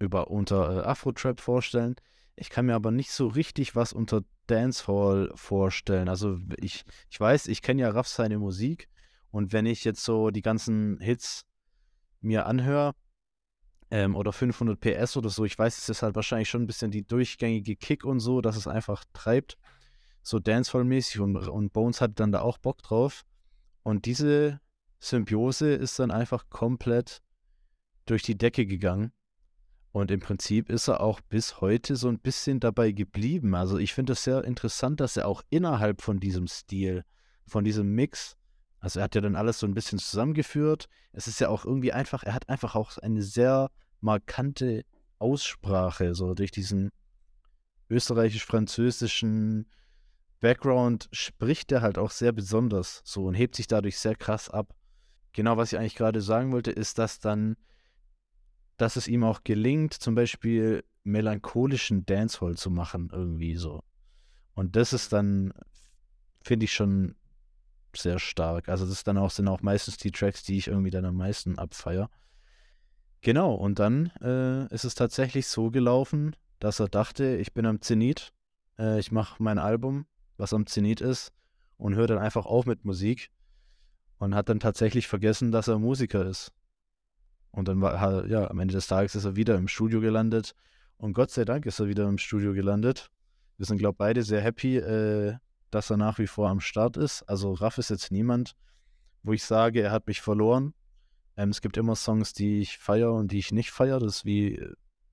über 0.00 0.28
unter 0.32 0.78
äh, 0.78 0.86
Afro-Trap 0.86 1.40
vorstellen. 1.40 1.94
Ich 2.34 2.50
kann 2.50 2.66
mir 2.66 2.74
aber 2.74 2.90
nicht 2.90 3.12
so 3.12 3.28
richtig 3.28 3.76
was 3.76 3.92
unter 3.92 4.22
Dancehall 4.48 5.30
vorstellen. 5.36 6.08
Also 6.08 6.40
ich, 6.56 6.84
ich 7.10 7.20
weiß, 7.20 7.46
ich 7.46 7.62
kenne 7.62 7.82
ja 7.82 7.90
Raff 7.90 8.08
seine 8.08 8.40
Musik 8.40 8.88
und 9.30 9.52
wenn 9.52 9.66
ich 9.66 9.84
jetzt 9.84 10.02
so 10.02 10.30
die 10.30 10.42
ganzen 10.42 10.98
Hits 10.98 11.46
mir 12.26 12.46
anhöre, 12.46 12.94
ähm, 13.90 14.16
oder 14.16 14.32
500 14.32 14.80
PS 14.80 15.16
oder 15.16 15.30
so, 15.30 15.44
ich 15.44 15.58
weiß, 15.58 15.78
es 15.78 15.88
ist 15.88 16.02
halt 16.02 16.16
wahrscheinlich 16.16 16.50
schon 16.50 16.62
ein 16.62 16.66
bisschen 16.66 16.90
die 16.90 17.06
durchgängige 17.06 17.76
Kick 17.76 18.04
und 18.04 18.20
so, 18.20 18.40
dass 18.40 18.56
es 18.56 18.66
einfach 18.66 19.04
treibt, 19.12 19.56
so 20.22 20.38
Dancehall-mäßig 20.40 21.20
und, 21.20 21.36
und 21.36 21.72
Bones 21.72 22.00
hat 22.00 22.18
dann 22.18 22.32
da 22.32 22.40
auch 22.40 22.58
Bock 22.58 22.82
drauf. 22.82 23.24
Und 23.84 24.06
diese 24.06 24.60
Symbiose 24.98 25.70
ist 25.70 26.00
dann 26.00 26.10
einfach 26.10 26.48
komplett 26.50 27.22
durch 28.06 28.22
die 28.22 28.36
Decke 28.36 28.66
gegangen. 28.66 29.12
Und 29.92 30.10
im 30.10 30.20
Prinzip 30.20 30.68
ist 30.68 30.88
er 30.88 31.00
auch 31.00 31.20
bis 31.20 31.60
heute 31.60 31.94
so 31.94 32.08
ein 32.08 32.18
bisschen 32.18 32.58
dabei 32.58 32.90
geblieben. 32.90 33.54
Also 33.54 33.78
ich 33.78 33.94
finde 33.94 34.14
es 34.14 34.24
sehr 34.24 34.44
interessant, 34.44 35.00
dass 35.00 35.16
er 35.16 35.28
auch 35.28 35.42
innerhalb 35.48 36.02
von 36.02 36.18
diesem 36.18 36.48
Stil, 36.48 37.04
von 37.46 37.64
diesem 37.64 37.94
Mix, 37.94 38.36
also 38.80 39.00
er 39.00 39.04
hat 39.04 39.14
ja 39.14 39.20
dann 39.20 39.36
alles 39.36 39.58
so 39.58 39.66
ein 39.66 39.74
bisschen 39.74 39.98
zusammengeführt. 39.98 40.88
Es 41.12 41.26
ist 41.26 41.40
ja 41.40 41.48
auch 41.48 41.64
irgendwie 41.64 41.92
einfach, 41.92 42.22
er 42.22 42.34
hat 42.34 42.48
einfach 42.48 42.74
auch 42.74 42.98
eine 42.98 43.22
sehr 43.22 43.70
markante 44.00 44.84
Aussprache, 45.18 46.14
so 46.14 46.34
durch 46.34 46.50
diesen 46.50 46.90
österreichisch-französischen 47.88 49.66
Background 50.40 51.08
spricht 51.12 51.72
er 51.72 51.82
halt 51.82 51.98
auch 51.98 52.10
sehr 52.10 52.32
besonders 52.32 53.00
so 53.04 53.24
und 53.24 53.34
hebt 53.34 53.56
sich 53.56 53.66
dadurch 53.66 53.98
sehr 53.98 54.14
krass 54.14 54.50
ab. 54.50 54.74
Genau, 55.32 55.56
was 55.56 55.72
ich 55.72 55.78
eigentlich 55.78 55.94
gerade 55.94 56.20
sagen 56.20 56.52
wollte, 56.52 56.70
ist, 56.70 56.98
dass 56.98 57.18
dann, 57.20 57.56
dass 58.76 58.96
es 58.96 59.08
ihm 59.08 59.24
auch 59.24 59.44
gelingt, 59.44 59.94
zum 59.94 60.14
Beispiel 60.14 60.84
melancholischen 61.04 62.04
Dancehall 62.04 62.56
zu 62.56 62.70
machen, 62.70 63.10
irgendwie 63.12 63.56
so. 63.56 63.82
Und 64.54 64.76
das 64.76 64.92
ist 64.92 65.12
dann, 65.12 65.52
finde 66.42 66.64
ich 66.64 66.74
schon 66.74 67.14
sehr 67.98 68.18
stark. 68.18 68.68
Also 68.68 68.86
das 68.86 69.04
dann 69.04 69.18
auch, 69.18 69.30
sind 69.30 69.48
auch 69.48 69.62
meistens 69.62 69.96
die 69.96 70.10
Tracks, 70.10 70.42
die 70.42 70.58
ich 70.58 70.68
irgendwie 70.68 70.90
dann 70.90 71.04
am 71.04 71.16
meisten 71.16 71.58
abfeier. 71.58 72.10
Genau, 73.20 73.54
und 73.54 73.78
dann 73.78 74.12
äh, 74.20 74.72
ist 74.72 74.84
es 74.84 74.94
tatsächlich 74.94 75.46
so 75.48 75.70
gelaufen, 75.70 76.36
dass 76.60 76.80
er 76.80 76.88
dachte, 76.88 77.36
ich 77.36 77.52
bin 77.52 77.66
am 77.66 77.80
Zenit, 77.80 78.32
äh, 78.78 78.98
ich 79.00 79.10
mache 79.10 79.42
mein 79.42 79.58
Album, 79.58 80.06
was 80.36 80.52
am 80.52 80.66
Zenit 80.66 81.00
ist, 81.00 81.32
und 81.76 81.94
höre 81.94 82.06
dann 82.06 82.18
einfach 82.18 82.46
auf 82.46 82.66
mit 82.66 82.84
Musik 82.84 83.30
und 84.18 84.34
hat 84.34 84.48
dann 84.48 84.60
tatsächlich 84.60 85.08
vergessen, 85.08 85.52
dass 85.52 85.68
er 85.68 85.78
Musiker 85.78 86.24
ist. 86.24 86.52
Und 87.50 87.68
dann 87.68 87.80
war 87.80 88.26
ja, 88.26 88.50
am 88.50 88.58
Ende 88.58 88.74
des 88.74 88.86
Tages 88.86 89.14
ist 89.14 89.24
er 89.24 89.36
wieder 89.36 89.56
im 89.56 89.68
Studio 89.68 90.00
gelandet. 90.00 90.54
Und 90.98 91.14
Gott 91.14 91.30
sei 91.30 91.44
Dank 91.44 91.66
ist 91.66 91.80
er 91.80 91.88
wieder 91.88 92.06
im 92.08 92.18
Studio 92.18 92.52
gelandet. 92.52 93.10
Wir 93.56 93.66
sind, 93.66 93.78
glaube 93.78 93.94
ich, 93.94 93.98
beide 93.98 94.22
sehr 94.22 94.40
happy, 94.42 94.76
äh, 94.76 95.36
dass 95.70 95.90
er 95.90 95.96
nach 95.96 96.18
wie 96.18 96.26
vor 96.26 96.48
am 96.48 96.60
Start 96.60 96.96
ist. 96.96 97.22
Also 97.24 97.52
Raff 97.52 97.78
ist 97.78 97.90
jetzt 97.90 98.12
niemand, 98.12 98.56
wo 99.22 99.32
ich 99.32 99.44
sage, 99.44 99.82
er 99.82 99.90
hat 99.90 100.06
mich 100.06 100.20
verloren. 100.20 100.74
Ähm, 101.36 101.50
es 101.50 101.60
gibt 101.60 101.76
immer 101.76 101.96
Songs, 101.96 102.32
die 102.32 102.60
ich 102.60 102.78
feiere 102.78 103.12
und 103.12 103.32
die 103.32 103.38
ich 103.38 103.52
nicht 103.52 103.70
feiere. 103.70 104.00
Das 104.00 104.16
ist 104.16 104.24
wie 104.24 104.64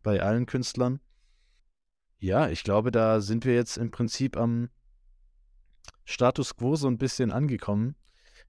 bei 0.04 0.22
allen 0.22 0.46
Künstlern. 0.46 1.00
Ja, 2.20 2.48
ich 2.50 2.64
glaube, 2.64 2.92
da 2.92 3.20
sind 3.20 3.46
wir 3.46 3.54
jetzt 3.54 3.78
im 3.78 3.92
Prinzip 3.92 4.38
am 4.38 4.70
Status 6.06 6.56
quo 6.56 6.76
so 6.76 6.88
ein 6.88 6.98
bisschen 6.98 7.32
angekommen. 7.32 7.96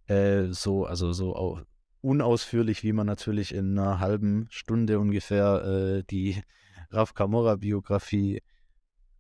Äh, 0.07 0.49
so, 0.51 0.85
also 0.85 1.13
so 1.13 1.61
unausführlich, 2.01 2.83
wie 2.83 2.93
man 2.93 3.07
natürlich 3.07 3.55
in 3.55 3.79
einer 3.79 3.99
halben 3.99 4.47
Stunde 4.51 5.01
ungefähr 5.01 5.65
äh, 5.65 6.03
die 6.05 6.43
Raf 6.91 7.15
Kamora-Biografie 7.15 8.43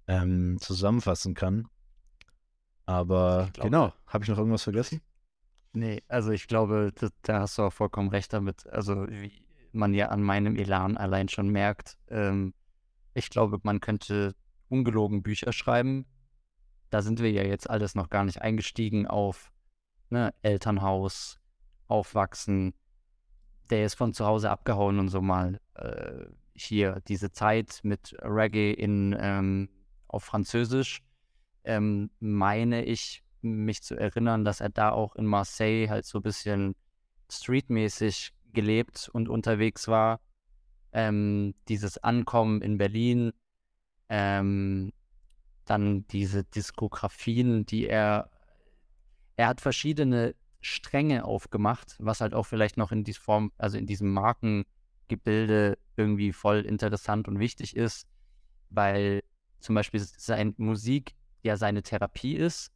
ähm, 0.06 0.58
zusammenfassen 0.60 1.34
kann. 1.34 1.66
Aber 2.86 3.50
glaub, 3.52 3.64
genau, 3.64 3.92
habe 4.06 4.24
ich 4.24 4.30
noch 4.30 4.38
irgendwas 4.38 4.64
vergessen? 4.64 5.00
Nee, 5.72 6.02
also 6.08 6.30
ich 6.30 6.46
glaube, 6.46 6.92
da, 6.94 7.08
da 7.22 7.40
hast 7.40 7.58
du 7.58 7.62
auch 7.62 7.72
vollkommen 7.72 8.10
recht 8.10 8.32
damit. 8.32 8.66
Also 8.68 9.08
wie 9.08 9.44
man 9.72 9.94
ja 9.94 10.08
an 10.08 10.22
meinem 10.22 10.56
Elan 10.56 10.96
allein 10.96 11.28
schon 11.28 11.48
merkt, 11.48 11.98
ähm, 12.08 12.54
ich 13.14 13.30
glaube, 13.30 13.58
man 13.62 13.80
könnte 13.80 14.34
ungelogen 14.68 15.22
Bücher 15.22 15.52
schreiben. 15.52 16.06
Da 16.90 17.02
sind 17.02 17.20
wir 17.20 17.30
ja 17.30 17.42
jetzt 17.42 17.68
alles 17.68 17.94
noch 17.94 18.10
gar 18.10 18.24
nicht 18.24 18.42
eingestiegen 18.42 19.06
auf 19.06 19.52
ne, 20.10 20.32
Elternhaus, 20.42 21.40
Aufwachsen. 21.88 22.74
Der 23.70 23.84
ist 23.84 23.94
von 23.94 24.12
zu 24.12 24.26
Hause 24.26 24.50
abgehauen 24.50 24.98
und 24.98 25.08
so 25.08 25.20
mal 25.20 25.60
äh, 25.74 26.26
hier 26.54 27.00
diese 27.08 27.32
Zeit 27.32 27.80
mit 27.82 28.14
Reggae 28.20 28.72
in, 28.72 29.16
ähm, 29.18 29.68
auf 30.06 30.24
Französisch. 30.24 31.02
Ähm, 31.64 32.10
meine 32.20 32.84
ich, 32.84 33.22
mich 33.42 33.82
zu 33.82 33.94
erinnern, 33.94 34.44
dass 34.44 34.60
er 34.60 34.70
da 34.70 34.90
auch 34.90 35.16
in 35.16 35.26
Marseille 35.26 35.88
halt 35.88 36.06
so 36.06 36.18
ein 36.18 36.22
bisschen 36.22 36.74
streetmäßig 37.30 38.32
gelebt 38.52 39.10
und 39.12 39.28
unterwegs 39.28 39.88
war. 39.88 40.20
Ähm, 40.92 41.54
dieses 41.68 41.98
Ankommen 41.98 42.62
in 42.62 42.78
Berlin, 42.78 43.32
ähm, 44.08 44.92
dann 45.64 46.06
diese 46.08 46.44
Diskografien, 46.44 47.66
die 47.66 47.86
er, 47.86 48.30
er 49.36 49.48
hat 49.48 49.60
verschiedene 49.60 50.34
Stränge 50.60 51.24
aufgemacht, 51.24 51.96
was 51.98 52.20
halt 52.20 52.34
auch 52.34 52.44
vielleicht 52.44 52.76
noch 52.76 52.92
in 52.92 53.04
dieser 53.04 53.20
Form, 53.20 53.52
also 53.58 53.76
in 53.76 53.86
diesem 53.86 54.12
Markengebilde 54.12 55.78
irgendwie 55.96 56.32
voll 56.32 56.60
interessant 56.60 57.28
und 57.28 57.38
wichtig 57.38 57.76
ist, 57.76 58.06
weil 58.70 59.22
zum 59.60 59.74
Beispiel 59.74 60.00
seine 60.00 60.54
Musik 60.56 61.14
ja 61.44 61.56
seine 61.56 61.82
Therapie 61.82 62.34
ist, 62.34 62.72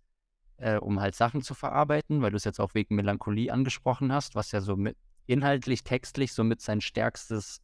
äh, 0.58 0.76
um 0.76 1.00
halt 1.00 1.14
Sachen 1.14 1.42
zu 1.42 1.54
verarbeiten, 1.54 2.22
weil 2.22 2.30
du 2.30 2.36
es 2.36 2.44
jetzt 2.44 2.60
auch 2.60 2.74
wegen 2.74 2.94
Melancholie 2.94 3.52
angesprochen 3.52 4.12
hast, 4.12 4.34
was 4.34 4.52
ja 4.52 4.60
so 4.60 4.76
mit 4.76 4.96
inhaltlich, 5.26 5.84
textlich 5.84 6.32
somit 6.32 6.60
sein 6.60 6.80
stärkstes, 6.80 7.60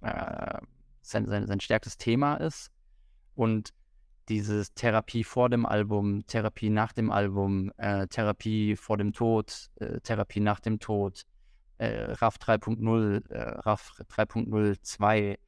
äh, 0.00 0.58
sein, 1.02 1.26
sein, 1.26 1.46
sein 1.46 1.60
stärkstes 1.60 1.96
Thema 1.96 2.36
ist. 2.36 2.70
Und 3.34 3.72
dieses 4.28 4.74
Therapie 4.74 5.24
vor 5.24 5.48
dem 5.48 5.64
Album, 5.64 6.26
Therapie 6.26 6.70
nach 6.70 6.92
dem 6.92 7.10
Album, 7.10 7.72
äh, 7.76 8.06
Therapie 8.08 8.76
vor 8.76 8.96
dem 8.96 9.12
Tod, 9.12 9.70
äh, 9.76 10.00
Therapie 10.00 10.40
nach 10.40 10.60
dem 10.60 10.80
Tod, 10.80 11.22
äh, 11.78 12.12
RAF 12.12 12.38
3.0, 12.38 13.30
äh, 13.30 13.38
RAF 13.60 13.92
3.02, 14.08 15.38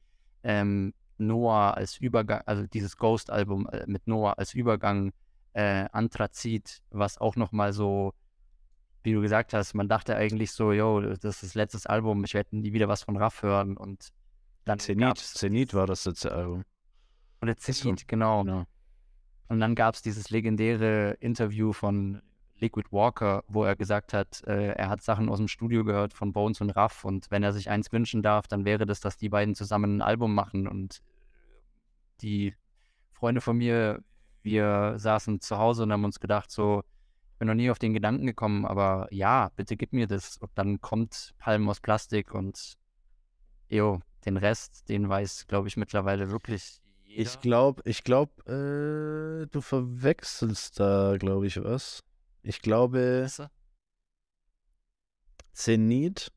ähm, 0.43 0.93
Noah 1.19 1.75
als 1.75 1.97
Übergang, 1.97 2.41
also 2.45 2.65
dieses 2.67 2.97
Ghost-Album 2.97 3.67
äh, 3.69 3.85
mit 3.87 4.07
Noah 4.07 4.37
als 4.37 4.53
Übergang, 4.53 5.11
äh, 5.53 5.87
Anthrazit, 5.91 6.81
was 6.89 7.17
auch 7.17 7.35
nochmal 7.35 7.73
so, 7.73 8.13
wie 9.03 9.13
du 9.13 9.21
gesagt 9.21 9.53
hast, 9.53 9.73
man 9.73 9.87
dachte 9.87 10.15
eigentlich 10.15 10.51
so, 10.51 10.71
yo, 10.71 11.01
das 11.01 11.23
ist 11.23 11.43
das 11.43 11.55
letzte 11.55 11.89
Album, 11.89 12.23
ich 12.23 12.33
werde 12.33 12.57
nie 12.57 12.73
wieder 12.73 12.87
was 12.87 13.03
von 13.03 13.17
Raff 13.17 13.41
hören 13.43 13.77
und 13.77 14.09
dann 14.65 14.79
Zenit, 14.79 15.17
Zenit 15.17 15.73
war 15.73 15.87
das 15.87 16.05
letzte 16.05 16.31
Album. 16.31 16.63
Oder 17.41 17.57
Zenit, 17.57 18.07
genau. 18.07 18.43
genau. 18.43 18.65
Und 19.47 19.59
dann 19.59 19.73
gab 19.73 19.95
es 19.95 20.01
dieses 20.01 20.29
legendäre 20.29 21.17
Interview 21.19 21.73
von 21.73 22.21
Liquid 22.61 22.89
Walker, 22.91 23.43
wo 23.47 23.63
er 23.63 23.75
gesagt 23.75 24.13
hat, 24.13 24.43
äh, 24.45 24.73
er 24.73 24.89
hat 24.89 25.01
Sachen 25.01 25.29
aus 25.29 25.37
dem 25.37 25.47
Studio 25.47 25.83
gehört 25.83 26.13
von 26.13 26.33
Bones 26.33 26.61
und 26.61 26.71
Raff 26.71 27.05
und 27.05 27.29
wenn 27.31 27.43
er 27.43 27.53
sich 27.53 27.69
eins 27.69 27.91
wünschen 27.91 28.21
darf, 28.21 28.47
dann 28.47 28.65
wäre 28.65 28.85
das, 28.85 28.99
dass 28.99 29.17
die 29.17 29.29
beiden 29.29 29.55
zusammen 29.55 29.97
ein 29.97 30.01
Album 30.01 30.33
machen 30.33 30.67
und 30.67 31.01
die 32.21 32.55
Freunde 33.11 33.41
von 33.41 33.57
mir, 33.57 34.03
wir 34.43 34.93
saßen 34.97 35.41
zu 35.41 35.57
Hause 35.57 35.83
und 35.83 35.91
haben 35.91 36.05
uns 36.05 36.19
gedacht, 36.19 36.51
so, 36.51 36.83
ich 37.33 37.39
bin 37.39 37.47
noch 37.47 37.55
nie 37.55 37.69
auf 37.69 37.79
den 37.79 37.93
Gedanken 37.93 38.25
gekommen, 38.25 38.65
aber 38.65 39.07
ja, 39.11 39.51
bitte 39.55 39.77
gib 39.77 39.93
mir 39.93 40.07
das. 40.07 40.37
Und 40.37 40.51
dann 40.55 40.81
kommt 40.81 41.33
Palm 41.37 41.69
aus 41.69 41.79
Plastik 41.79 42.33
und 42.33 42.77
jo, 43.69 44.01
den 44.25 44.37
Rest, 44.37 44.89
den 44.89 45.07
weiß, 45.07 45.47
glaube 45.47 45.67
ich, 45.67 45.77
mittlerweile 45.77 46.31
wirklich 46.31 46.81
jeder. 47.05 47.21
Ich 47.21 47.39
glaube, 47.41 47.81
ich 47.85 48.03
glaube, 48.03 48.31
äh, 48.45 49.47
du 49.47 49.61
verwechselst 49.61 50.79
da, 50.79 51.15
glaube 51.17 51.47
ich, 51.47 51.61
was. 51.63 52.03
Ich 52.41 52.61
glaube, 52.61 53.27
Zenit, 55.53 56.31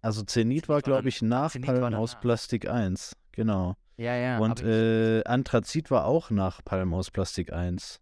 also 0.00 0.22
Zenit 0.22 0.68
war, 0.68 0.82
glaube 0.82 1.08
ich, 1.08 1.22
nach 1.22 1.52
Zenit 1.52 1.66
Palm 1.66 1.94
aus 1.94 2.20
Plastik 2.20 2.68
1, 2.68 3.16
genau. 3.32 3.76
Ja, 3.96 4.14
ja. 4.14 4.38
Und 4.38 4.62
äh, 4.62 5.24
Anthrazit 5.24 5.90
war 5.90 6.04
auch 6.04 6.30
nach 6.30 6.64
Palm 6.64 6.94
aus 6.94 7.10
Plastik 7.10 7.52
1. 7.52 8.00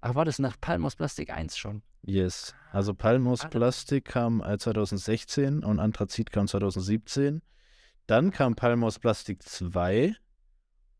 Ach, 0.00 0.14
war 0.14 0.24
das 0.24 0.38
nach 0.38 0.58
Palm 0.60 0.86
aus 0.86 0.96
Plastik 0.96 1.30
1 1.30 1.58
schon? 1.58 1.82
Yes. 2.02 2.54
Also 2.72 2.92
ah, 2.92 3.48
Plastik 3.48 4.06
kam 4.06 4.42
2016 4.42 5.64
und 5.64 5.78
Anthrazit 5.80 6.30
kam 6.30 6.46
2017. 6.46 7.42
Dann 8.06 8.30
kam 8.30 8.54
Palm 8.56 8.84
aus 8.84 8.98
Plastik 8.98 9.42
2 9.42 10.14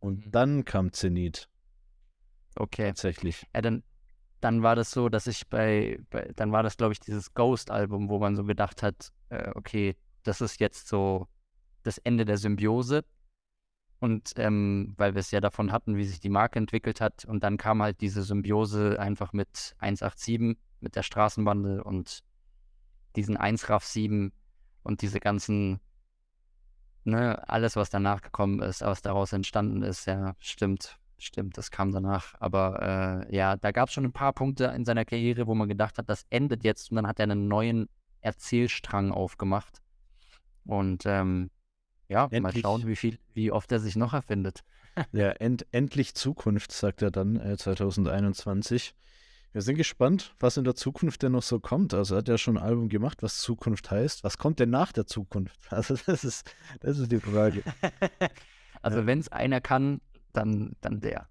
und 0.01 0.27
mhm. 0.27 0.31
dann 0.31 0.65
kam 0.65 0.93
Zenit. 0.93 1.49
Okay. 2.57 2.89
Tatsächlich. 2.89 3.47
Ja, 3.55 3.63
dann, 3.63 3.83
dann 4.41 4.63
war 4.63 4.77
das 4.77 4.91
so, 4.91 5.09
dass 5.09 5.27
ich 5.27 5.49
bei, 5.49 6.01
bei 6.11 6.31
dann 6.37 6.53
war 6.53 6.63
das, 6.63 6.77
glaube 6.77 6.93
ich, 6.93 7.01
dieses 7.01 7.35
Ghost-Album, 7.35 8.09
wo 8.09 8.19
man 8.19 8.37
so 8.37 8.45
gedacht 8.45 8.83
hat, 8.83 9.13
äh, 9.31 9.51
okay, 9.55 9.97
das 10.23 10.41
ist 10.41 10.61
jetzt 10.61 10.89
so 10.89 11.27
das 11.83 11.99
Ende 11.99 12.25
der 12.25 12.39
Symbiose. 12.39 13.05
Und 14.01 14.35
ähm, 14.37 14.95
weil 14.97 15.15
wir 15.15 15.21
es 15.21 15.33
ja 15.33 15.41
davon 15.41 15.73
hatten, 15.73 15.97
wie 15.97 16.05
sich 16.05 16.21
die 16.21 16.29
Marke 16.29 16.59
entwickelt 16.59 17.01
hat. 17.01 17.25
Und 17.25 17.43
dann 17.43 17.57
kam 17.57 17.83
halt 17.83 18.01
diese 18.01 18.23
Symbiose 18.23 19.01
einfach 19.01 19.33
mit 19.33 19.75
187, 19.79 20.57
mit 20.81 20.95
der 20.95 21.03
Straßenbande 21.03 21.83
und 21.83 22.23
diesen 23.17 23.37
1 23.37 23.69
RAF 23.69 23.85
7 23.85 24.33
und 24.85 25.03
diese 25.03 25.19
ganzen, 25.19 25.81
ne, 27.03 27.49
alles, 27.49 27.75
was 27.75 27.91
danach 27.91 28.23
gekommen 28.23 28.61
ist, 28.61 28.83
was 28.83 29.03
daraus 29.03 29.33
entstanden 29.33 29.83
ist, 29.83 30.07
ja, 30.07 30.37
stimmt, 30.39 30.97
stimmt, 31.19 31.59
das 31.59 31.71
kam 31.71 31.93
danach. 31.93 32.35
Aber 32.41 33.27
äh, 33.29 33.37
ja, 33.37 33.57
da 33.57 33.73
gab 33.73 33.89
es 33.89 33.95
schon 33.95 34.05
ein 34.05 34.13
paar 34.13 34.33
Punkte 34.33 34.65
in 34.77 34.85
seiner 34.85 35.05
Karriere, 35.05 35.47
wo 35.47 35.55
man 35.55 35.69
gedacht 35.69 35.99
hat, 35.99 36.09
das 36.09 36.27
endet 36.31 36.65
jetzt 36.65 36.91
und 36.91 36.97
dann 36.97 37.07
hat 37.07 37.19
er 37.19 37.25
einen 37.25 37.49
neuen 37.49 37.89
Erzählstrang 38.21 39.13
aufgemacht. 39.13 39.83
Und 40.65 41.05
ähm, 41.07 41.51
ja, 42.09 42.25
endlich, 42.25 42.43
mal 42.43 42.55
schauen, 42.55 42.87
wie 42.87 42.97
viel, 42.97 43.19
wie 43.35 43.53
oft 43.53 43.71
er 43.73 43.81
sich 43.81 43.97
noch 43.97 44.13
erfindet. 44.15 44.65
ja, 45.13 45.31
end, 45.31 45.67
endlich 45.73 46.15
Zukunft, 46.15 46.73
sagt 46.73 47.03
er 47.03 47.11
dann 47.11 47.37
äh, 47.37 47.57
2021. 47.57 48.95
Wir 49.53 49.63
sind 49.63 49.77
gespannt, 49.77 50.35
was 50.41 50.57
in 50.57 50.65
der 50.65 50.75
Zukunft 50.75 51.23
denn 51.23 51.33
noch 51.33 51.43
so 51.43 51.59
kommt. 51.59 51.95
Also 51.95 52.15
er 52.15 52.19
hat 52.19 52.29
ja 52.29 52.37
schon 52.37 52.59
ein 52.59 52.63
Album 52.63 52.89
gemacht, 52.89 53.23
was 53.23 53.39
Zukunft 53.39 53.91
heißt. 53.91 54.23
Was 54.25 54.37
kommt 54.37 54.61
denn 54.61 54.71
nach 54.71 54.93
der 54.93 55.07
Zukunft? 55.07 55.59
Also 55.71 55.97
das 56.07 56.25
ist, 56.25 56.55
das 56.81 56.99
ist 56.99 57.11
die 57.11 57.21
Frage. 57.21 57.63
also 58.83 59.01
ja. 59.01 59.07
wenn 59.07 59.21
es 59.21 59.33
einer 59.33 59.61
kann, 59.61 60.01
dann, 60.39 60.77
dann 60.81 61.01
der. 61.01 61.29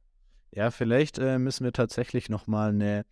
Ja, 0.51 0.71
vielleicht 0.71 1.17
äh, 1.19 1.39
müssen 1.39 1.63
wir 1.63 1.73
tatsächlich 1.73 2.29
nochmal 2.29 2.69
eine 2.69 3.05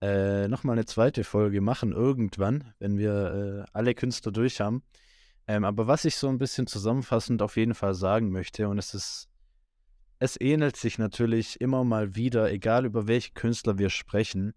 äh, 0.00 0.46
noch 0.46 0.64
eine 0.64 0.84
zweite 0.84 1.24
Folge 1.24 1.60
machen, 1.60 1.92
irgendwann, 1.92 2.72
wenn 2.78 2.98
wir 2.98 3.64
äh, 3.66 3.70
alle 3.72 3.94
Künstler 3.94 4.30
durch 4.30 4.60
haben. 4.60 4.82
Ähm, 5.48 5.64
aber 5.64 5.86
was 5.86 6.04
ich 6.04 6.16
so 6.16 6.28
ein 6.28 6.38
bisschen 6.38 6.66
zusammenfassend 6.66 7.42
auf 7.42 7.56
jeden 7.56 7.74
Fall 7.74 7.94
sagen 7.94 8.30
möchte, 8.30 8.68
und 8.68 8.78
es 8.78 8.94
ist, 8.94 9.28
es 10.20 10.40
ähnelt 10.40 10.76
sich 10.76 10.98
natürlich 10.98 11.60
immer 11.60 11.84
mal 11.84 12.14
wieder, 12.14 12.52
egal 12.52 12.84
über 12.84 13.08
welche 13.08 13.32
Künstler 13.32 13.78
wir 13.78 13.90
sprechen, 13.90 14.54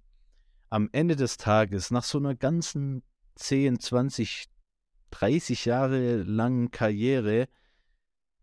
am 0.69 0.89
Ende 0.91 1.15
des 1.15 1.37
Tages, 1.37 1.91
nach 1.91 2.03
so 2.03 2.17
einer 2.19 2.35
ganzen 2.35 3.03
10, 3.35 3.79
20, 3.79 4.45
30 5.09 5.65
Jahre 5.65 6.17
langen 6.17 6.71
Karriere, 6.71 7.47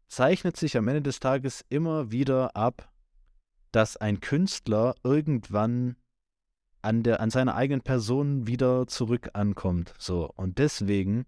zeichnet 0.09 0.57
sich 0.57 0.77
am 0.77 0.89
Ende 0.89 1.03
des 1.03 1.21
Tages 1.21 1.65
immer 1.69 2.11
wieder 2.11 2.57
ab, 2.57 2.91
dass 3.73 3.97
ein 3.97 4.21
Künstler 4.21 4.95
irgendwann 5.05 5.97
an, 6.83 7.03
der, 7.03 7.21
an 7.21 7.31
seiner 7.31 7.55
eigenen 7.55 7.83
Person 7.83 8.47
wieder 8.47 8.87
zurück 8.87 9.31
ankommt. 9.35 9.95
So. 9.99 10.31
Und 10.37 10.59
deswegen 10.59 11.27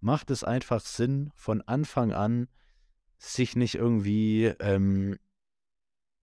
macht 0.00 0.30
es 0.30 0.44
einfach 0.44 0.80
Sinn, 0.80 1.30
von 1.34 1.62
Anfang 1.62 2.12
an 2.12 2.48
sich 3.18 3.56
nicht 3.56 3.74
irgendwie 3.74 4.46
ähm, 4.60 5.18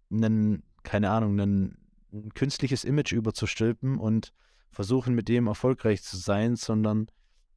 einen, 0.10 0.64
keine 0.84 1.12
Ahnung, 1.12 1.40
einen, 1.40 1.78
ein 2.12 2.34
künstliches 2.34 2.84
Image 2.84 3.12
überzustülpen 3.12 3.98
und 4.00 4.34
versuchen 4.72 5.14
mit 5.14 5.28
dem 5.28 5.48
erfolgreich 5.48 6.04
zu 6.04 6.18
sein, 6.18 6.56
sondern 6.56 7.08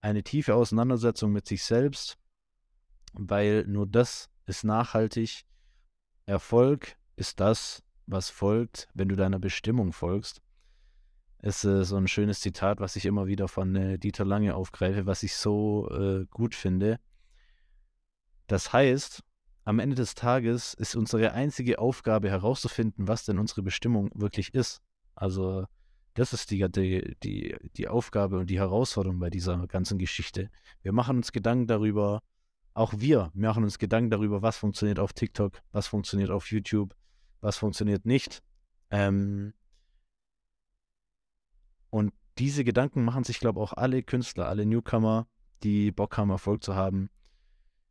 eine 0.01 0.23
tiefe 0.23 0.55
Auseinandersetzung 0.55 1.33
mit 1.33 1.47
sich 1.47 1.65
selbst, 1.65 2.19
weil 3.13 3.65
nur 3.67 3.87
das 3.87 4.31
ist 4.51 4.65
nachhaltig. 4.65 5.45
Erfolg 6.27 6.97
ist 7.17 7.41
das, 7.41 7.83
was 8.07 8.29
folgt, 8.29 8.89
wenn 8.93 9.09
du 9.09 9.17
deiner 9.17 9.39
Bestimmung 9.39 9.93
folgst. 9.93 10.43
Ist 11.43 11.63
so 11.63 11.97
ein 11.97 12.09
schönes 12.09 12.41
Zitat, 12.41 12.81
was 12.81 12.97
ich 12.97 13.07
immer 13.07 13.27
wieder 13.27 13.49
von 13.49 13.75
äh, 13.75 13.99
Dieter 13.99 14.27
Lange 14.27 14.55
aufgreife, 14.55 15.07
was 15.07 15.23
ich 15.23 15.35
so 15.35 15.89
äh, 15.91 16.27
gut 16.27 16.55
finde. 16.55 17.01
Das 18.47 18.75
heißt, 18.75 19.23
am 19.65 19.79
Ende 19.79 19.97
des 19.97 20.15
Tages 20.15 20.75
ist 20.75 20.97
unsere 20.97 21.33
einzige 21.33 21.79
Aufgabe 21.79 22.29
herauszufinden, 22.29 23.09
was 23.09 23.25
denn 23.25 23.39
unsere 23.39 23.63
Bestimmung 23.63 24.11
wirklich 24.15 24.53
ist. 24.53 24.83
Also 25.15 25.65
das 26.15 26.33
ist 26.33 26.51
die, 26.51 26.69
die, 26.71 27.17
die, 27.23 27.57
die 27.77 27.89
Aufgabe 27.89 28.39
und 28.39 28.51
die 28.51 28.59
Herausforderung 28.59 29.21
bei 29.21 29.31
dieser 29.31 29.67
ganzen 29.67 29.97
Geschichte. 29.97 30.51
Wir 30.83 30.93
machen 30.93 31.19
uns 31.19 31.33
Gedanken 31.33 31.69
darüber, 31.69 32.21
auch 32.75 32.95
wir 32.97 33.31
machen 33.35 33.65
uns 33.65 33.79
Gedanken 33.79 34.11
darüber, 34.11 34.43
was 34.43 34.57
funktioniert 34.57 34.99
auf 34.99 35.13
TikTok, 35.13 35.61
was 35.73 35.87
funktioniert 35.87 36.31
auf 36.31 36.51
YouTube, 36.51 36.95
was 37.41 37.59
funktioniert 37.59 38.07
nicht. 38.07 38.43
Ähm, 38.91 39.55
und 41.91 42.13
diese 42.39 42.65
Gedanken 42.65 43.05
machen 43.05 43.25
sich, 43.25 43.41
glaube 43.41 43.61
ich, 43.61 43.65
auch 43.65 43.73
alle 43.75 44.03
Künstler, 44.03 44.49
alle 44.49 44.65
Newcomer, 44.65 45.27
die 45.63 45.91
Bock 45.93 46.17
haben, 46.17 46.31
Erfolg 46.31 46.63
zu 46.63 46.75
haben. 46.75 47.11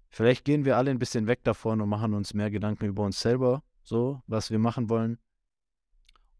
Vielleicht 0.09 0.43
gehen 0.43 0.65
wir 0.65 0.77
alle 0.77 0.89
ein 0.89 0.99
bisschen 0.99 1.27
weg 1.27 1.43
davon 1.43 1.81
und 1.81 1.89
machen 1.89 2.13
uns 2.13 2.33
mehr 2.33 2.49
Gedanken 2.49 2.85
über 2.85 3.03
uns 3.03 3.19
selber, 3.19 3.63
so, 3.83 4.21
was 4.25 4.49
wir 4.49 4.57
machen 4.57 4.89
wollen. 4.89 5.19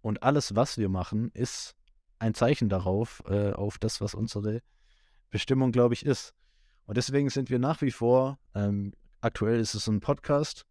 Und 0.02 0.24
alles, 0.24 0.56
was 0.56 0.78
wir 0.78 0.90
machen, 0.90 1.30
ist 1.34 1.76
ein 2.18 2.34
Zeichen 2.34 2.70
darauf, 2.70 3.22
äh, 3.28 3.52
auf 3.52 3.78
das, 3.78 4.02
was 4.02 4.16
unsere 4.16 4.62
Bestimmung, 5.30 5.72
glaube 5.72 5.94
ich, 5.94 6.06
ist. 6.06 6.34
Und 6.90 6.98
deswegen 6.98 7.30
sind 7.30 7.52
wir 7.52 7.60
nach 7.60 7.84
wie 7.84 7.92
vor, 7.92 8.40
ähm, 8.56 8.94
aktuell 9.22 9.60
ist 9.60 9.76
es 9.76 9.86
ein 9.86 10.00
Podcast, 10.00 10.66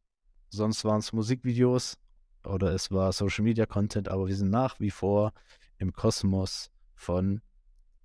sonst 0.48 0.84
waren 0.84 0.98
es 0.98 1.12
Musikvideos 1.12 1.96
oder 2.42 2.72
es 2.72 2.90
war 2.90 3.12
Social 3.12 3.44
Media 3.44 3.66
Content, 3.66 4.08
aber 4.08 4.26
wir 4.26 4.34
sind 4.34 4.50
nach 4.50 4.80
wie 4.80 4.90
vor 4.90 5.32
im 5.76 5.92
Kosmos 5.92 6.72
von 6.96 7.40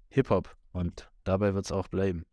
Hip-Hop 0.10 0.56
und 0.74 1.10
dabei 1.24 1.56
wird 1.56 1.66
es 1.66 1.72
auch 1.72 1.88
bleiben. 1.88 2.24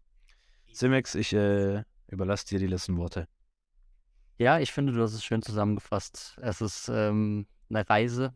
Simex, 0.71 1.15
ich 1.15 1.33
äh, 1.33 1.83
überlasse 2.09 2.49
dir 2.49 2.59
die 2.59 2.67
letzten 2.67 2.99
Worte. 2.99 3.27
Ja, 4.37 4.59
ich 4.59 4.73
finde, 4.73 4.93
du 4.93 5.01
hast 5.01 5.15
es 5.15 5.25
schön 5.25 5.41
zusammengefasst. 5.41 6.37
Es 6.43 6.61
ist 6.61 6.91
ähm, 6.93 7.47
eine 7.71 7.89
Reise, 7.89 8.35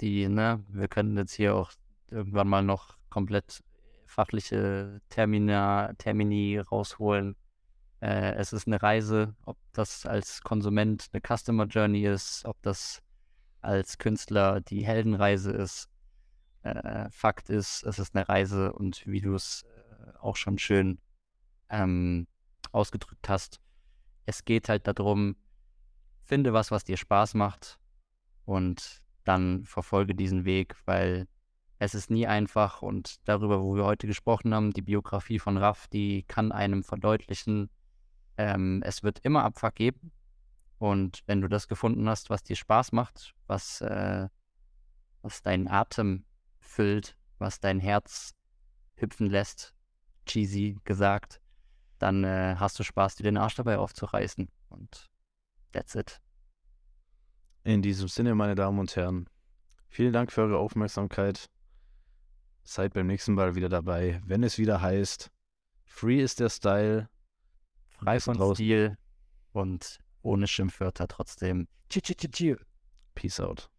die, 0.00 0.28
ne, 0.28 0.64
wir 0.66 0.88
können 0.88 1.16
jetzt 1.16 1.34
hier 1.34 1.54
auch 1.54 1.70
irgendwann 2.10 2.48
mal 2.48 2.64
noch 2.64 2.98
komplett 3.08 3.62
fachliche 4.14 5.00
Termina, 5.08 5.92
Termini 5.98 6.58
rausholen. 6.58 7.36
Äh, 8.00 8.34
es 8.34 8.52
ist 8.52 8.66
eine 8.66 8.80
Reise, 8.80 9.34
ob 9.44 9.58
das 9.72 10.06
als 10.06 10.42
Konsument 10.42 11.08
eine 11.12 11.20
Customer 11.20 11.66
Journey 11.66 12.06
ist, 12.06 12.44
ob 12.44 12.60
das 12.62 13.02
als 13.60 13.98
Künstler 13.98 14.60
die 14.60 14.86
Heldenreise 14.86 15.50
ist. 15.50 15.88
Äh, 16.62 17.10
Fakt 17.10 17.50
ist, 17.50 17.82
es 17.82 17.98
ist 17.98 18.14
eine 18.14 18.28
Reise 18.28 18.72
und 18.72 19.06
wie 19.06 19.20
du 19.20 19.34
es 19.34 19.64
äh, 19.64 20.18
auch 20.18 20.36
schon 20.36 20.58
schön 20.58 20.98
ähm, 21.68 22.26
ausgedrückt 22.72 23.28
hast, 23.28 23.60
es 24.26 24.44
geht 24.44 24.68
halt 24.68 24.86
darum, 24.86 25.36
finde 26.22 26.52
was, 26.52 26.70
was 26.70 26.84
dir 26.84 26.96
Spaß 26.96 27.34
macht 27.34 27.78
und 28.44 29.02
dann 29.24 29.64
verfolge 29.64 30.14
diesen 30.14 30.44
Weg, 30.44 30.76
weil 30.84 31.26
es 31.78 31.94
ist 31.94 32.10
nie 32.10 32.26
einfach 32.26 32.82
und 32.82 33.16
darüber, 33.28 33.62
wo 33.62 33.76
wir 33.76 33.84
heute 33.84 34.06
gesprochen 34.06 34.54
haben, 34.54 34.72
die 34.72 34.82
Biografie 34.82 35.38
von 35.38 35.56
Raff, 35.56 35.86
die 35.88 36.22
kann 36.24 36.52
einem 36.52 36.82
verdeutlichen, 36.82 37.70
ähm, 38.36 38.82
es 38.84 39.02
wird 39.02 39.20
immer 39.20 39.44
Abfuck 39.44 39.74
geben. 39.74 40.12
Und 40.78 41.22
wenn 41.26 41.40
du 41.40 41.48
das 41.48 41.68
gefunden 41.68 42.08
hast, 42.08 42.30
was 42.30 42.42
dir 42.42 42.56
Spaß 42.56 42.92
macht, 42.92 43.34
was, 43.46 43.80
äh, 43.80 44.28
was 45.22 45.42
deinen 45.42 45.68
Atem 45.68 46.24
füllt, 46.60 47.16
was 47.38 47.60
dein 47.60 47.80
Herz 47.80 48.34
hüpfen 48.96 49.28
lässt, 49.28 49.74
cheesy 50.26 50.78
gesagt, 50.84 51.40
dann 51.98 52.24
äh, 52.24 52.56
hast 52.58 52.78
du 52.78 52.82
Spaß, 52.82 53.16
dir 53.16 53.24
den 53.24 53.36
Arsch 53.36 53.54
dabei 53.54 53.78
aufzureißen. 53.78 54.48
Und 54.68 55.10
that's 55.72 55.94
it. 55.94 56.20
In 57.62 57.82
diesem 57.82 58.08
Sinne, 58.08 58.34
meine 58.34 58.54
Damen 58.54 58.78
und 58.78 58.94
Herren, 58.94 59.28
vielen 59.88 60.12
Dank 60.12 60.32
für 60.32 60.42
eure 60.42 60.58
Aufmerksamkeit. 60.58 61.48
Seid 62.64 62.94
beim 62.94 63.06
nächsten 63.06 63.34
Mal 63.34 63.54
wieder 63.54 63.68
dabei, 63.68 64.20
wenn 64.24 64.42
es 64.42 64.58
wieder 64.58 64.80
heißt, 64.80 65.30
Free 65.84 66.20
ist 66.20 66.40
der 66.40 66.48
Style. 66.48 67.08
Frei 67.88 68.18
von 68.18 68.36
draußen. 68.36 68.56
Stil 68.56 68.98
und 69.52 69.98
ohne 70.22 70.48
Schimpfwörter 70.48 71.06
trotzdem. 71.06 71.68
Peace 73.14 73.38
out. 73.38 73.70